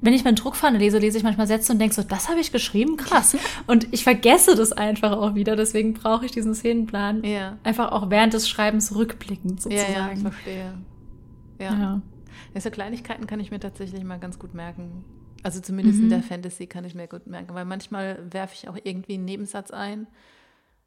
[0.00, 2.52] wenn ich meinen Druckpfanne lese, lese ich manchmal Sätze und denke so, das habe ich
[2.52, 3.36] geschrieben, krass.
[3.66, 7.24] Und ich vergesse das einfach auch wieder, deswegen brauche ich diesen Szenenplan.
[7.24, 7.56] Ja.
[7.64, 9.92] Einfach auch während des Schreibens rückblickend sozusagen.
[9.92, 10.74] Ja, ja, ich verstehe.
[11.58, 11.72] Ja.
[11.72, 12.02] ja.
[12.54, 12.60] ja.
[12.60, 15.04] So Kleinigkeiten kann ich mir tatsächlich mal ganz gut merken.
[15.42, 16.04] Also zumindest mhm.
[16.04, 19.24] in der Fantasy kann ich mir gut merken, weil manchmal werfe ich auch irgendwie einen
[19.24, 20.06] Nebensatz ein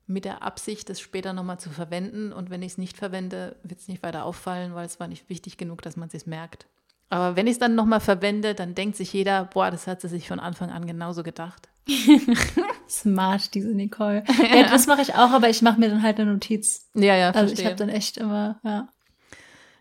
[0.08, 2.34] mit der Absicht, das später nochmal zu verwenden.
[2.34, 5.30] Und wenn ich es nicht verwende, wird es nicht weiter auffallen, weil es war nicht
[5.30, 6.68] wichtig genug, dass man es sich merkt.
[7.10, 10.08] Aber wenn ich es dann nochmal verwende, dann denkt sich jeder, boah, das hat sie
[10.08, 11.68] sich von Anfang an genauso gedacht.
[12.90, 14.24] Smart, diese Nicole.
[14.54, 16.90] Ja, das mache ich auch, aber ich mache mir dann halt eine Notiz.
[16.94, 18.88] Ja, ja, Also ich habe dann echt immer, ja.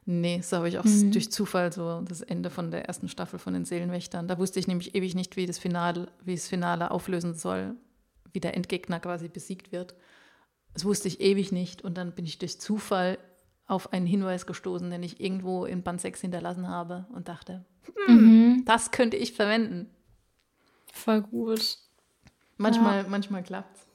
[0.06, 1.12] Nee, so habe ich auch Mhm.
[1.12, 4.26] durch Zufall so das Ende von der ersten Staffel von den Seelenwächtern.
[4.28, 7.74] Da wusste ich nämlich ewig nicht, wie das Finale, wie das Finale auflösen soll,
[8.32, 9.94] wie der Endgegner quasi besiegt wird.
[10.72, 11.82] Das wusste ich ewig nicht.
[11.82, 13.18] Und dann bin ich durch Zufall
[13.66, 17.64] auf einen Hinweis gestoßen, den ich irgendwo in Band 6 hinterlassen habe und dachte,
[18.08, 18.62] Mhm.
[18.66, 19.90] das könnte ich verwenden.
[20.92, 21.78] Voll gut.
[22.56, 23.86] Manchmal, manchmal klappt's.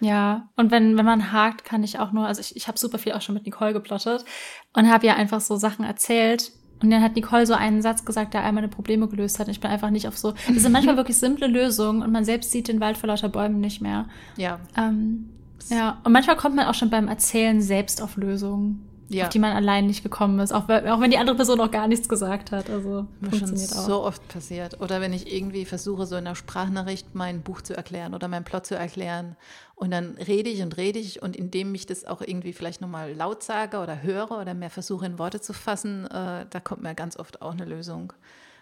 [0.00, 2.98] Ja, und wenn, wenn man hakt, kann ich auch nur, also ich, ich habe super
[2.98, 4.24] viel auch schon mit Nicole geplottet
[4.72, 6.52] und habe ja einfach so Sachen erzählt.
[6.82, 9.48] Und dann hat Nicole so einen Satz gesagt, der all meine Probleme gelöst hat.
[9.48, 10.32] Und ich bin einfach nicht auf so.
[10.48, 13.60] Das sind manchmal wirklich simple Lösungen und man selbst sieht den Wald vor lauter Bäumen
[13.60, 14.08] nicht mehr.
[14.36, 15.28] Ja, Ähm,
[15.68, 19.24] ja, und manchmal kommt man auch schon beim Erzählen selbst auf Lösungen, ja.
[19.24, 21.70] auf die man allein nicht gekommen ist, auch, wenn- auch wenn die andere Person auch
[21.70, 22.70] gar nichts gesagt hat.
[22.70, 23.86] Also Mir schon funktioniert auch.
[23.86, 24.80] so oft passiert.
[24.80, 28.44] Oder wenn ich irgendwie versuche, so in einer Sprachnachricht mein Buch zu erklären oder meinen
[28.44, 29.36] Plot zu erklären.
[29.74, 33.12] Und dann rede ich und rede ich und indem ich das auch irgendwie vielleicht nochmal
[33.14, 36.94] laut sage oder höre oder mehr versuche in Worte zu fassen, äh, da kommt mir
[36.94, 38.12] ganz oft auch eine Lösung.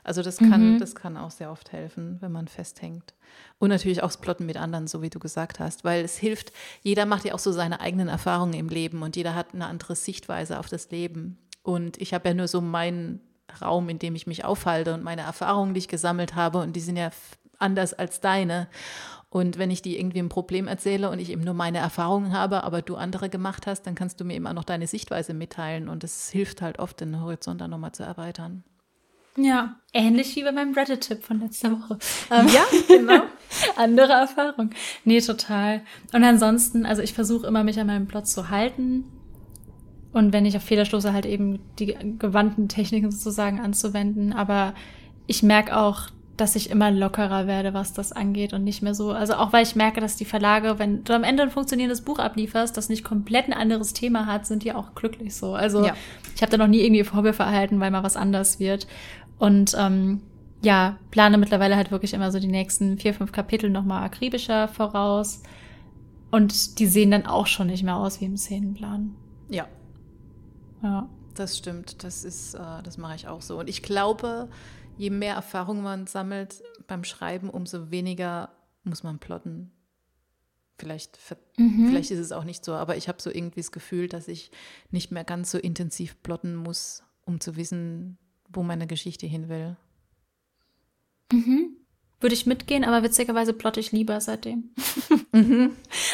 [0.08, 0.78] Also das kann, Mhm.
[0.78, 3.14] das kann auch sehr oft helfen, wenn man festhängt.
[3.58, 6.50] Und natürlich auch das Plotten mit anderen, so wie du gesagt hast, weil es hilft,
[6.82, 9.94] jeder macht ja auch so seine eigenen Erfahrungen im Leben und jeder hat eine andere
[9.94, 11.36] Sichtweise auf das Leben.
[11.62, 13.20] Und ich habe ja nur so meinen
[13.60, 16.80] Raum, in dem ich mich aufhalte und meine Erfahrungen, die ich gesammelt habe und die
[16.80, 17.10] sind ja
[17.58, 18.66] anders als deine.
[19.30, 22.64] Und wenn ich dir irgendwie ein Problem erzähle und ich eben nur meine Erfahrungen habe,
[22.64, 25.90] aber du andere gemacht hast, dann kannst du mir eben auch noch deine Sichtweise mitteilen
[25.90, 28.64] und es hilft halt oft, den Horizont dann nochmal zu erweitern.
[29.40, 31.98] Ja, ähnlich wie bei meinem Reddit-Tipp von letzter Woche.
[32.30, 33.22] Ähm, Ja, genau.
[33.76, 34.70] andere Erfahrung.
[35.04, 35.82] Nee, total.
[36.12, 39.04] Und ansonsten, also ich versuche immer, mich an meinem Plot zu halten.
[40.12, 44.32] Und wenn ich auf Fehler stoße, halt eben die gewandten Techniken sozusagen anzuwenden.
[44.32, 44.74] Aber
[45.26, 49.10] ich merke auch, dass ich immer lockerer werde, was das angeht und nicht mehr so.
[49.10, 52.18] Also auch weil ich merke, dass die Verlage, wenn du am Ende ein funktionierendes Buch
[52.20, 55.54] ablieferst, das nicht komplett ein anderes Thema hat, sind die auch glücklich so.
[55.54, 55.94] Also Ja.
[56.34, 58.86] ich habe da noch nie irgendwie Vorwürfe erhalten, weil mal was anders wird.
[59.38, 60.22] Und ähm,
[60.62, 65.42] ja, plane mittlerweile halt wirklich immer so die nächsten vier, fünf Kapitel nochmal akribischer voraus.
[66.30, 69.14] Und die sehen dann auch schon nicht mehr aus wie im Szenenplan.
[69.48, 69.66] Ja,
[70.82, 71.08] Ja.
[71.34, 72.02] das stimmt.
[72.04, 73.58] Das ist, äh, das mache ich auch so.
[73.60, 74.48] Und ich glaube,
[74.96, 78.50] je mehr Erfahrung man sammelt beim Schreiben, umso weniger
[78.84, 79.70] muss man plotten.
[80.78, 81.18] Vielleicht,
[81.56, 81.86] Mhm.
[81.88, 84.50] vielleicht ist es auch nicht so, aber ich habe so irgendwie das Gefühl, dass ich
[84.90, 88.16] nicht mehr ganz so intensiv plotten muss, um zu wissen,
[88.52, 89.76] wo meine Geschichte hin will.
[91.32, 91.76] Mhm.
[92.20, 94.70] Würde ich mitgehen, aber witzigerweise plotte ich lieber seitdem.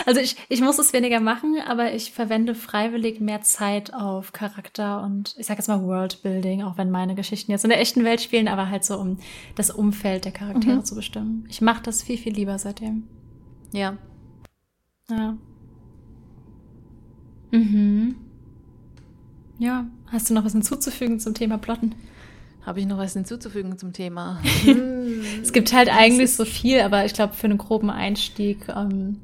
[0.06, 5.02] Also ich, ich muss es weniger machen, aber ich verwende freiwillig mehr Zeit auf Charakter
[5.02, 8.20] und ich sag jetzt mal Worldbuilding, auch wenn meine Geschichten jetzt in der echten Welt
[8.20, 9.18] spielen, aber halt so um
[9.54, 11.46] das Umfeld der Charaktere zu bestimmen.
[11.48, 13.04] Ich mache das viel, viel lieber seitdem.
[13.72, 13.96] Ja,
[15.08, 15.36] Ja.
[17.50, 18.16] Mhm.
[19.58, 21.94] Ja, hast du noch was hinzuzufügen zum Thema Plotten?
[22.64, 24.40] Habe ich noch was hinzuzufügen zum Thema?
[25.42, 29.20] Es gibt halt eigentlich so viel, aber ich glaube, für einen groben Einstieg, ähm,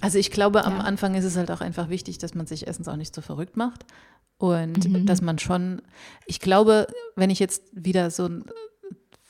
[0.00, 0.80] Also ich glaube, am Ja.
[0.80, 3.56] Anfang ist es halt auch einfach wichtig, dass man sich erstens auch nicht so verrückt
[3.56, 3.84] macht
[4.38, 5.06] und Mhm.
[5.06, 5.82] dass man schon,
[6.26, 8.44] ich glaube, wenn ich jetzt wieder so, ein-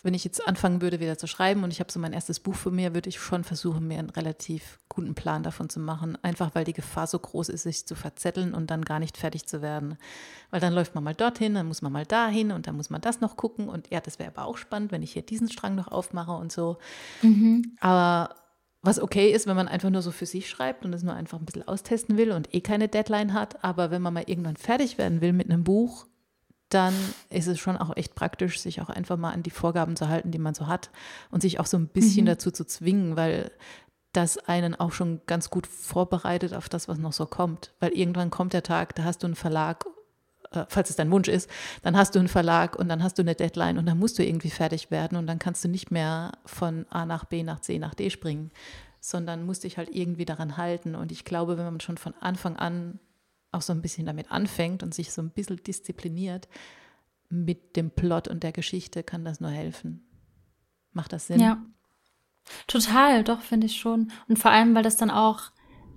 [0.04, 2.54] wenn ich jetzt anfangen würde, wieder zu schreiben und ich habe so mein erstes Buch
[2.54, 6.54] vor mir, würde ich schon versuchen, mir einen relativ guten Plan davon zu machen, einfach
[6.54, 9.62] weil die Gefahr so groß ist, sich zu verzetteln und dann gar nicht fertig zu
[9.62, 9.96] werden.
[10.50, 13.00] Weil dann läuft man mal dorthin, dann muss man mal dahin und dann muss man
[13.00, 15.74] das noch gucken und ja, das wäre aber auch spannend, wenn ich hier diesen Strang
[15.74, 16.76] noch aufmache und so.
[17.80, 18.34] Aber
[18.82, 21.38] was okay ist, wenn man einfach nur so für sich schreibt und es nur einfach
[21.38, 23.64] ein bisschen austesten will und eh keine Deadline hat.
[23.64, 26.06] Aber wenn man mal irgendwann fertig werden will mit einem Buch,
[26.74, 26.94] dann
[27.30, 30.32] ist es schon auch echt praktisch, sich auch einfach mal an die Vorgaben zu halten,
[30.32, 30.90] die man so hat
[31.30, 33.50] und sich auch so ein bisschen dazu zu zwingen, weil
[34.12, 37.72] das einen auch schon ganz gut vorbereitet auf das, was noch so kommt.
[37.80, 39.84] Weil irgendwann kommt der Tag, da hast du einen Verlag,
[40.52, 41.48] äh, falls es dein Wunsch ist,
[41.82, 44.24] dann hast du einen Verlag und dann hast du eine Deadline und dann musst du
[44.24, 47.78] irgendwie fertig werden und dann kannst du nicht mehr von A nach B nach C
[47.78, 48.50] nach D springen,
[49.00, 50.94] sondern musst dich halt irgendwie daran halten.
[50.94, 52.98] Und ich glaube, wenn man schon von Anfang an
[53.54, 56.48] auch so ein bisschen damit anfängt und sich so ein bisschen diszipliniert
[57.28, 60.06] mit dem Plot und der Geschichte, kann das nur helfen.
[60.92, 61.40] Macht das Sinn?
[61.40, 61.62] Ja.
[62.66, 64.12] Total, doch, finde ich schon.
[64.28, 65.50] Und vor allem, weil das dann auch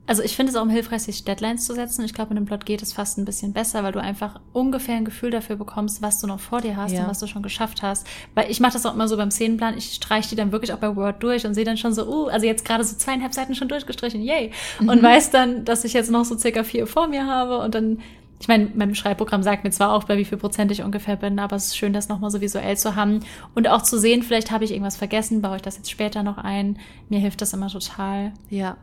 [0.08, 2.06] also ich finde es auch hilfreich, sich Deadlines zu setzen.
[2.06, 4.96] Ich glaube, in dem Plot geht es fast ein bisschen besser, weil du einfach ungefähr
[4.96, 7.04] ein Gefühl dafür bekommst, was du noch vor dir hast Ja.
[7.04, 8.08] und was du schon geschafft hast.
[8.34, 9.78] Weil ich mache das auch immer so beim Szenenplan.
[9.78, 12.28] Ich streiche die dann wirklich auch bei Word durch und sehe dann schon so, uh,
[12.28, 14.52] also jetzt gerade so zweieinhalb Seiten schon durchgestrichen, yay.
[14.80, 14.90] Mhm.
[14.90, 18.00] Und weiß dann, dass ich jetzt noch so circa vier vor mir habe und dann
[18.40, 21.40] ich meine, mein Schreibprogramm sagt mir zwar auch, bei wie viel Prozent ich ungefähr bin,
[21.40, 23.22] aber es ist schön, das nochmal so visuell zu haben
[23.56, 26.38] und auch zu sehen, vielleicht habe ich irgendwas vergessen, baue ich das jetzt später noch
[26.38, 26.78] ein.
[27.10, 28.34] Mir hilft das immer total.
[28.52, 28.78] Ja,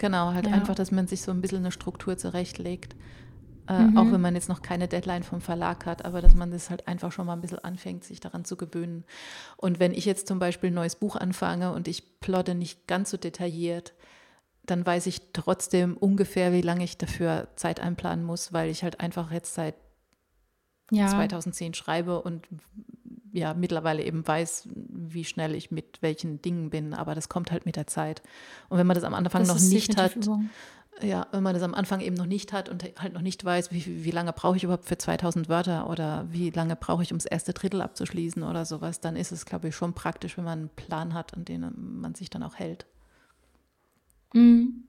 [0.00, 0.52] genau, halt Ja.
[0.52, 2.96] einfach, dass man sich so ein bisschen eine Struktur zurechtlegt.
[3.68, 3.96] Äh, Mhm.
[3.98, 6.88] Auch wenn man jetzt noch keine Deadline vom Verlag hat, aber dass man das halt
[6.88, 9.04] einfach schon mal ein bisschen anfängt, sich daran zu gewöhnen.
[9.56, 13.10] Und wenn ich jetzt zum Beispiel ein neues Buch anfange und ich plotte nicht ganz
[13.10, 13.92] so detailliert,
[14.64, 18.98] dann weiß ich trotzdem ungefähr, wie lange ich dafür Zeit einplanen muss, weil ich halt
[19.00, 19.74] einfach jetzt seit
[20.90, 21.06] Ja.
[21.08, 22.48] 2010 schreibe und
[23.32, 27.66] ja, mittlerweile eben weiß, wie schnell ich mit welchen Dingen bin, aber das kommt halt
[27.66, 28.22] mit der Zeit.
[28.68, 30.50] Und wenn man das am Anfang Das noch nicht hat, Übung.
[31.02, 33.72] ja, wenn man das am Anfang eben noch nicht hat und halt noch nicht weiß,
[33.72, 37.18] wie, wie lange brauche ich überhaupt für 2000 Wörter oder wie lange brauche ich, um
[37.18, 40.58] das erste Drittel abzuschließen oder sowas, dann ist es, glaube ich, schon praktisch, wenn man
[40.58, 42.86] einen Plan hat, an den man sich dann auch hält.
[44.34, 44.84] Mhm.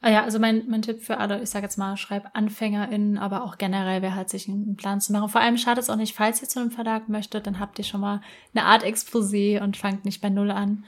[0.00, 3.42] Ah ja, also mein, mein Tipp für alle, ich sage jetzt mal, schreib AnfängerInnen, aber
[3.42, 5.28] auch generell, wer halt sich einen Plan zu machen.
[5.28, 7.84] Vor allem schadet es auch nicht, falls ihr zu einem Verlag möchtet, dann habt ihr
[7.84, 8.20] schon mal
[8.54, 10.84] eine Art Exposé und fangt nicht bei Null an.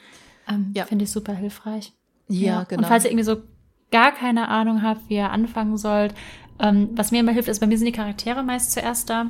[0.49, 0.85] Ähm, Ja.
[0.85, 1.93] Finde ich super hilfreich.
[2.29, 2.83] Ja, genau.
[2.83, 3.43] Und falls ihr irgendwie so
[3.91, 6.15] gar keine Ahnung habt, wie ihr anfangen sollt,
[6.61, 9.27] ähm, was mir immer hilft, ist, bei mir sind die Charaktere meist zuerst da,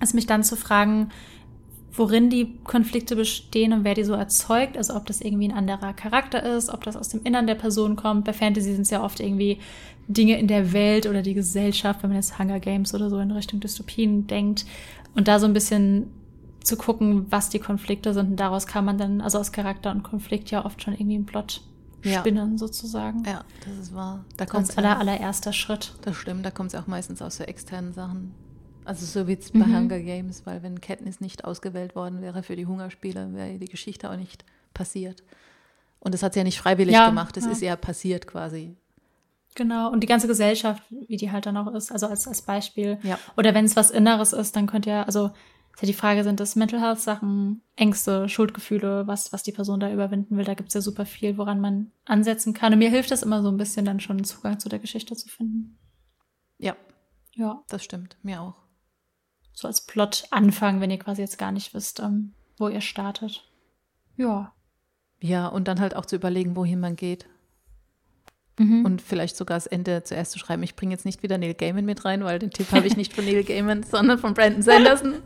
[0.00, 1.10] ist mich dann zu fragen,
[1.98, 4.76] worin die Konflikte bestehen und wer die so erzeugt.
[4.76, 7.96] Also ob das irgendwie ein anderer Charakter ist, ob das aus dem Innern der Person
[7.96, 8.24] kommt.
[8.24, 9.58] Bei Fantasy sind es ja oft irgendwie
[10.06, 13.30] Dinge in der Welt oder die Gesellschaft, wenn man jetzt Hunger Games oder so in
[13.30, 14.64] Richtung Dystopien denkt.
[15.14, 16.06] Und da so ein bisschen
[16.62, 18.30] zu gucken, was die Konflikte sind.
[18.30, 21.26] Und daraus kann man dann, also aus Charakter und Konflikt ja oft schon irgendwie einen
[21.26, 21.62] Plot
[22.04, 22.20] Ja.
[22.20, 23.24] spinnen, sozusagen.
[23.26, 24.24] ja, das ist wahr.
[24.36, 25.94] Da kommt Als aller, allererster Schritt.
[26.02, 28.34] Das stimmt, da kommt es auch meistens aus so externen Sachen.
[28.88, 29.76] Also so wie es bei Mhm.
[29.76, 34.10] Hunger Games, weil wenn Katniss nicht ausgewählt worden wäre für die Hungerspiele, wäre die Geschichte
[34.10, 35.22] auch nicht passiert.
[36.00, 37.50] Und das hat sie ja nicht freiwillig Ja, gemacht, das ja.
[37.50, 38.76] ist ja passiert quasi.
[39.54, 39.90] Genau.
[39.90, 42.98] Und die ganze Gesellschaft, wie die halt dann auch ist, also als, als Beispiel.
[43.02, 43.18] Ja.
[43.36, 45.26] Oder wenn es was Inneres ist, dann könnt ihr, also
[45.74, 49.80] ist ja die Frage, sind das Mental Health Sachen, Ängste, Schuldgefühle, was, was die Person
[49.80, 50.44] da überwinden will.
[50.44, 52.72] Da gibt's ja super viel, woran man ansetzen kann.
[52.72, 55.14] Und mir hilft das immer so ein bisschen, dann schon einen Zugang zu der Geschichte
[55.14, 55.76] zu finden.
[56.58, 56.74] Ja,
[57.34, 57.62] Ja.
[57.68, 58.54] das stimmt, mir auch.
[59.58, 63.42] So als Plot anfangen, wenn ihr quasi jetzt gar nicht wisst, ähm, wo ihr startet.
[64.16, 64.52] Ja.
[65.20, 67.26] Ja, und dann halt auch zu überlegen, wohin man geht.
[68.56, 68.84] Mhm.
[68.84, 70.62] Und vielleicht sogar das Ende zuerst zu schreiben.
[70.62, 73.12] Ich bringe jetzt nicht wieder Neil Gaiman mit rein, weil den Tipp habe ich nicht
[73.12, 75.14] von Neil Gaiman, sondern von Brandon Sanderson.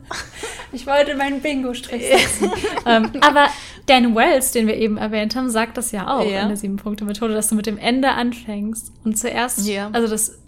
[0.75, 2.51] Ich wollte meinen Bingo-Strich setzen.
[2.87, 3.45] ähm, aber
[3.85, 6.41] Dan Wells, den wir eben erwähnt haben, sagt das ja auch Ja.
[6.41, 9.91] in der Sieben-Punkte-Methode, dass du mit dem Ende anfängst und zuerst, Ja.
[9.93, 10.39] also das,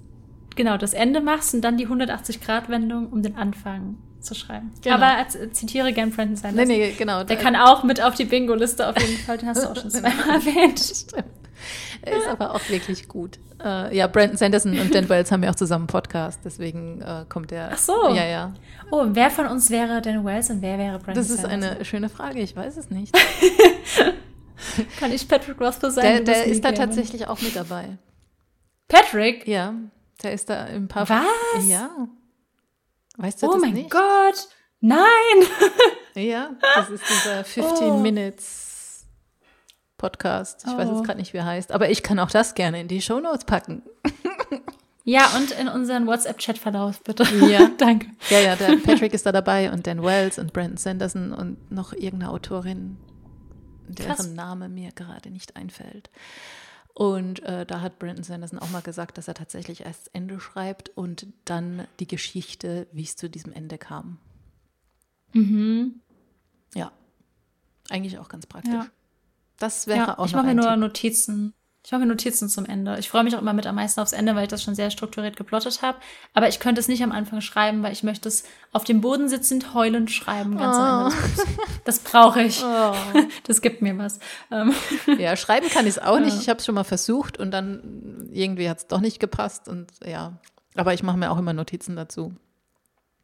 [0.55, 4.71] genau, das Ende machst und dann die 180-Grad-Wendung, um den Anfang zu schreiben.
[4.81, 4.95] Genau.
[4.95, 6.67] Aber als, zitiere gern Brandon nee, Sanderson.
[6.67, 7.23] nee, genau.
[7.23, 9.89] Der kann auch mit auf die Bingo-Liste auf jeden Fall, den hast du auch schon
[9.91, 10.79] zweimal erwähnt.
[10.79, 11.25] Stimmt.
[12.01, 13.39] Er ist aber auch wirklich gut.
[13.63, 17.25] Äh, ja, Brandon Sanderson und Dan Wells haben ja auch zusammen einen Podcast, deswegen äh,
[17.27, 17.69] kommt er.
[17.71, 18.09] Ach so.
[18.09, 18.53] Ja, ja.
[18.91, 21.75] Oh, wer von uns wäre Dan Wells und wer wäre Brandon Das ist Sanderson?
[21.77, 23.15] eine schöne Frage, ich weiß es nicht.
[24.99, 26.25] Kann ich Patrick Rothfuss sein?
[26.25, 27.97] Der, der ist da tatsächlich auch mit dabei.
[28.87, 29.47] Patrick?
[29.47, 29.73] Ja,
[30.23, 31.07] der ist da im paar.
[31.09, 31.67] Was?
[31.67, 31.89] Ja.
[33.17, 33.91] Weißt du Oh das mein nicht?
[33.91, 34.47] Gott!
[34.81, 34.99] Nein!
[36.17, 37.97] Ja, das ist dieser 15 Oh.
[37.99, 39.05] Minutes
[39.97, 40.63] Podcast.
[40.65, 40.95] Ich weiß Oh.
[40.95, 43.45] jetzt gerade nicht, wie er heißt, aber ich kann auch das gerne in die Shownotes
[43.45, 43.83] packen.
[45.07, 47.25] Ja, und in unseren WhatsApp-Chat-Verlauf, bitte.
[47.47, 47.69] Ja.
[47.77, 48.07] Danke.
[48.31, 51.93] Ja, ja, der Patrick ist da dabei und Dan Wells und Brandon Sanderson und noch
[51.93, 52.97] irgendeine Autorin,
[53.87, 54.27] deren Krass.
[54.29, 56.09] Name mir gerade nicht einfällt.
[56.97, 60.39] Und äh, da hat Brandon Sanderson auch mal gesagt, dass er tatsächlich erst das Ende
[60.39, 64.17] schreibt und dann die Geschichte, wie es zu diesem Ende kam.
[65.33, 65.99] Mhm.
[66.73, 66.93] Ja,
[67.89, 68.73] eigentlich auch ganz praktisch.
[68.73, 68.87] Ja.
[69.59, 70.79] Das wäre Ja, auch ich mache mir nur Tipp.
[70.79, 71.53] Notizen.
[71.85, 72.97] Ich mache mir Notizen zum Ende.
[72.97, 74.89] Ich freue mich auch immer mit am meisten aufs Ende, weil ich das schon sehr
[74.89, 75.99] strukturiert geplottet habe.
[76.33, 79.29] Aber ich könnte es nicht am Anfang schreiben, weil ich möchte es auf dem Boden
[79.29, 80.57] sitzend heulend schreiben.
[80.57, 81.45] Ganz am Ende Buchs.
[81.83, 82.63] Das brauche ich.
[82.63, 82.95] Oh.
[83.43, 84.17] Das gibt mir was.
[84.49, 84.73] Ähm,
[85.19, 86.33] Ja, schreiben kann ich es auch nicht.
[86.33, 86.41] Ja.
[86.41, 89.91] Ich habe es schon mal versucht und dann irgendwie hat es doch nicht gepasst und
[90.03, 90.39] ja.
[90.75, 92.33] Aber ich mache mir auch immer Notizen dazu.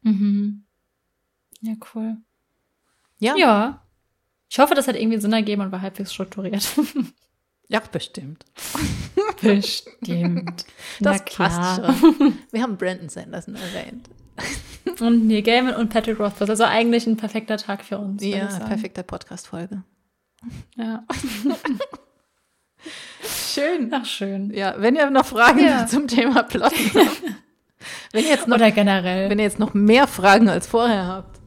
[0.02, 0.62] mhm.
[1.62, 2.16] Ja, cool.
[3.18, 3.82] Ja, Ja.
[4.48, 6.68] Ich hoffe, das hat irgendwie Sinn ergeben und war halbwegs strukturiert.
[7.68, 8.44] ja bestimmt.
[9.40, 10.64] Bestimmt.
[11.00, 12.38] Das passt schon.
[12.52, 14.08] Wir haben Brandon Sanderson erwähnt.
[15.00, 16.48] Und Neil Gaiman und Patrick Rothfuss.
[16.50, 18.22] Also eigentlich ein perfekter Tag für uns.
[18.24, 19.82] Ja, perfekte Podcast-Folge.
[20.76, 21.04] Ja.
[23.52, 23.90] Schön.
[23.92, 24.50] Ach, schön.
[24.52, 25.86] Ja, wenn ihr noch Fragen Ja.
[25.86, 27.22] zum Thema Plotten habt.
[28.12, 29.30] Wenn ihr jetzt noch, Oder generell.
[29.30, 31.40] wenn ihr jetzt noch mehr Fragen als vorher habt.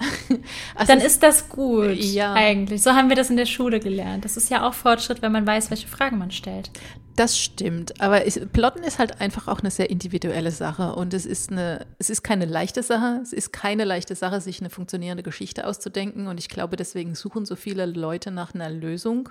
[0.74, 2.34] Also Dann ist das gut, Ja.
[2.34, 2.82] eigentlich.
[2.82, 4.24] So haben wir das in der Schule gelernt.
[4.24, 6.70] Das ist ja auch Fortschritt, wenn man weiß, welche Fragen man stellt.
[7.16, 11.26] Das stimmt, aber ich, Plotten ist halt einfach auch eine sehr individuelle Sache und es
[11.26, 13.18] ist eine, es ist keine leichte Sache.
[13.20, 17.44] Es ist keine leichte Sache, sich eine funktionierende Geschichte auszudenken und ich glaube, deswegen suchen
[17.44, 19.30] so viele Leute nach einer Lösung.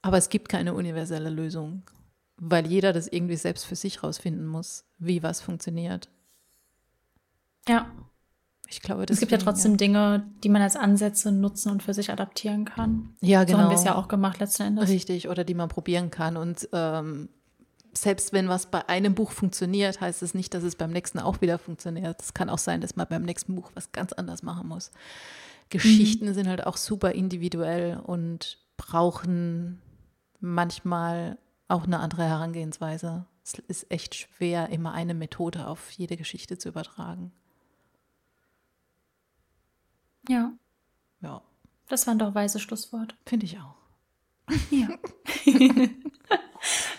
[0.00, 1.82] Aber es gibt keine universelle Lösung,
[2.38, 6.08] weil jeder das irgendwie selbst für sich rausfinden muss, wie was funktioniert.
[7.68, 7.90] Ja.
[8.72, 12.12] Ich glaube, Es gibt ja trotzdem Dinge, die man als Ansätze nutzen und für sich
[12.12, 13.16] adaptieren kann.
[13.20, 13.58] Ja, So genau.
[13.58, 14.88] haben wir es ja auch gemacht letzten Endes.
[14.88, 16.36] Richtig, oder die man probieren kann.
[16.36, 17.28] Und ähm,
[17.92, 21.40] selbst wenn was bei einem Buch funktioniert, heißt es nicht, dass es beim nächsten auch
[21.40, 22.22] wieder funktioniert.
[22.22, 24.92] Es kann auch sein, dass man beim nächsten Buch was ganz anders machen muss.
[25.68, 29.80] Geschichten sind halt auch super individuell und brauchen
[30.38, 33.26] manchmal auch eine andere Herangehensweise.
[33.44, 37.32] Es ist echt schwer, immer eine Methode auf jede Geschichte zu übertragen.
[40.30, 40.52] Ja,
[41.22, 41.42] Ja,
[41.88, 43.16] das waren doch weise Schlussworte.
[43.26, 43.74] finde ich auch.
[44.70, 44.88] Ja.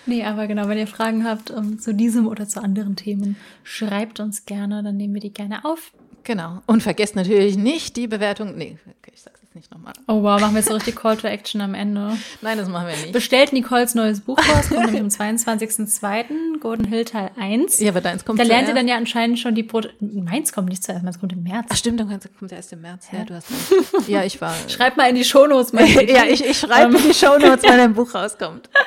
[0.05, 4.19] nee, aber genau, wenn ihr Fragen habt ähm, zu diesem oder zu anderen Themen, schreibt
[4.19, 5.93] uns gerne, dann nehmen wir die gerne auf.
[6.23, 6.61] Genau.
[6.65, 8.57] Und vergesst natürlich nicht die Bewertung.
[8.57, 9.93] Nee, okay, ich sag's jetzt nicht nochmal.
[10.07, 12.17] Oh wow, machen wir jetzt so richtig Call to Action am Ende.
[12.41, 13.11] Nein, das machen wir nicht.
[13.11, 16.59] Bestellt Nicoles neues Buch raus, kommt nämlich am 22.02.
[16.59, 17.79] Golden Hill Teil 1.
[17.79, 19.93] Ja, aber deins kommt da lernt ihr dann ja anscheinend schon die Brot.
[19.99, 21.67] Meins kommt nicht zuerst, meins kommt im März.
[21.69, 23.07] Ach stimmt, dann kommt der erst im März.
[23.11, 24.09] Ja, du hast recht.
[24.09, 24.55] Ja, ich war.
[24.67, 25.85] Schreibt mal in die Shownotes mal.
[26.09, 28.69] ja, ich, ich schreibe in die Shownotes, wenn ein Buch rauskommt.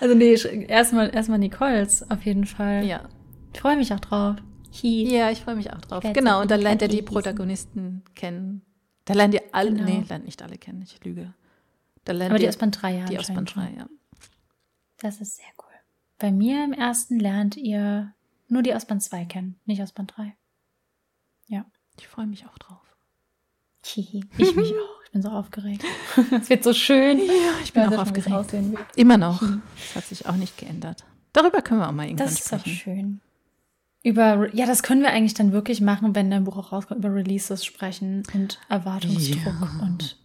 [0.00, 0.36] Also nee,
[0.68, 2.84] erstmal erstmal Nicoles auf jeden Fall.
[2.84, 3.02] Ja.
[3.54, 4.36] Ich freue mich auch drauf.
[4.82, 5.08] Hi.
[5.08, 6.02] Ja, ich freue mich auch drauf.
[6.12, 7.02] Genau, und dann lernt ihr die.
[7.02, 8.62] Protagonisten kennen.
[9.06, 9.84] Da lernt ihr alle, Genau.
[9.84, 11.32] nee, lernt nicht alle kennen, ich lüge.
[12.04, 13.88] Da lernt Aber die ihr aus Band 3 ja die aus Band anscheinend 3, ja.
[14.98, 15.72] Das ist sehr cool.
[16.18, 18.14] Bei mir im ersten lernt ihr
[18.48, 20.34] nur die aus Band 2 kennen, nicht aus Band 3.
[21.48, 21.64] Ja.
[21.98, 22.80] Ich freue mich auch drauf.
[23.84, 24.24] Hihi.
[24.38, 25.02] Ich mich auch.
[25.04, 25.84] Ich bin so aufgeregt.
[26.32, 27.18] Es wird so schön.
[27.18, 27.32] Ja,
[27.62, 28.54] ich bin auch aufgeregt.
[28.96, 29.40] Immer noch.
[29.40, 31.04] Das hat sich auch nicht geändert.
[31.32, 32.76] Darüber können wir auch mal irgendwann Das ist doch sprechen.
[32.76, 33.20] schön.
[34.04, 37.12] Über, ja, das können wir eigentlich dann wirklich machen, wenn dein Buch auch rauskommt, über
[37.14, 39.80] Releases sprechen und Erwartungsdruck Ja.
[39.82, 40.18] und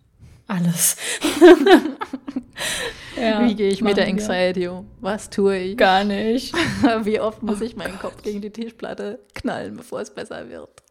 [0.48, 0.98] alles.
[3.16, 4.08] ja, Wie gehe ich mit der.
[4.08, 4.86] Anxiety um?
[5.00, 5.78] Was tue ich?
[5.78, 6.54] Gar nicht.
[7.04, 10.84] Wie oft muss ich meinen Kopf gegen die Tischplatte knallen, bevor es besser wird?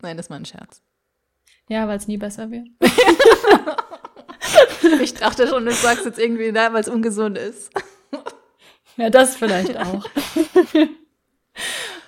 [0.00, 0.80] Nein, das war ein Scherz.
[1.68, 2.68] Ja, weil es nie besser wird.
[5.02, 7.70] Ich dachte schon, du sagst jetzt irgendwie, na, weil es ungesund ist.
[8.96, 10.06] Ja, das vielleicht auch.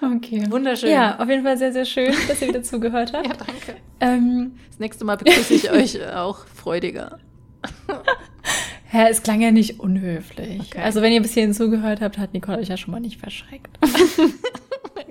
[0.02, 0.44] Okay.
[0.50, 0.90] Wunderschön.
[0.90, 3.26] Ja, auf jeden Fall sehr, sehr schön, dass ihr wieder zugehört habt.
[3.26, 3.76] Ja, danke.
[4.00, 7.18] Ähm, Das nächste Mal begrüße ich euch auch freudiger.
[8.92, 10.60] ja, es klang ja nicht unhöflich.
[10.60, 10.80] Okay.
[10.82, 13.78] Also wenn ihr bis hierhin zugehört habt, hat Nicole euch ja schon mal nicht verschreckt.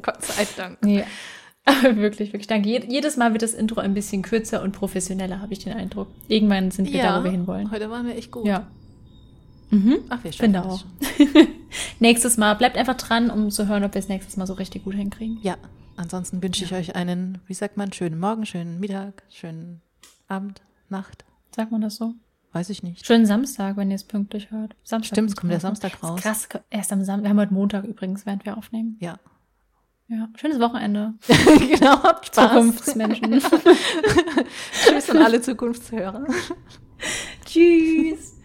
[0.01, 0.79] Gott sei Dank.
[0.81, 1.03] Nee,
[1.65, 2.69] aber wirklich, wirklich danke.
[2.69, 6.07] Je- Jedes Mal wird das Intro ein bisschen kürzer und professioneller, habe ich den Eindruck.
[6.27, 7.69] Irgendwann sind wir da, wo wir hinwollen.
[7.71, 8.45] heute waren wir echt gut.
[8.45, 8.65] Ja.
[9.71, 9.99] Mhm.
[10.09, 11.47] Ach, wir Finde schaffen das auch.
[11.99, 14.83] Nächstes Mal, bleibt einfach dran, um zu hören, ob wir es nächstes Mal so richtig
[14.83, 15.39] gut hinkriegen.
[15.41, 15.57] Ja,
[15.95, 19.81] ansonsten wünsche ich euch einen, wie sagt man, schönen Morgen, schönen Mittag, schönen
[20.27, 21.25] Abend, Nacht.
[21.55, 22.15] Sagt man das so?
[22.51, 23.05] Weiß ich nicht.
[23.05, 24.75] Schönen Samstag, wenn ihr es pünktlich hört.
[24.83, 25.59] Samstag Stimmt, es kommt der.
[25.59, 26.19] Samstag raus.
[26.19, 27.23] Krass, erst am Samstag.
[27.25, 28.97] Wir haben heute Montag übrigens, während wir aufnehmen.
[28.99, 29.19] Ja.
[30.07, 31.13] Ja, schönes Wochenende.
[31.27, 32.51] genau, habt Spaß.
[32.51, 33.39] Zukunftsmenschen.
[34.83, 36.25] Tschüss an alle Zukunftshörer.
[37.45, 38.38] Tschüss.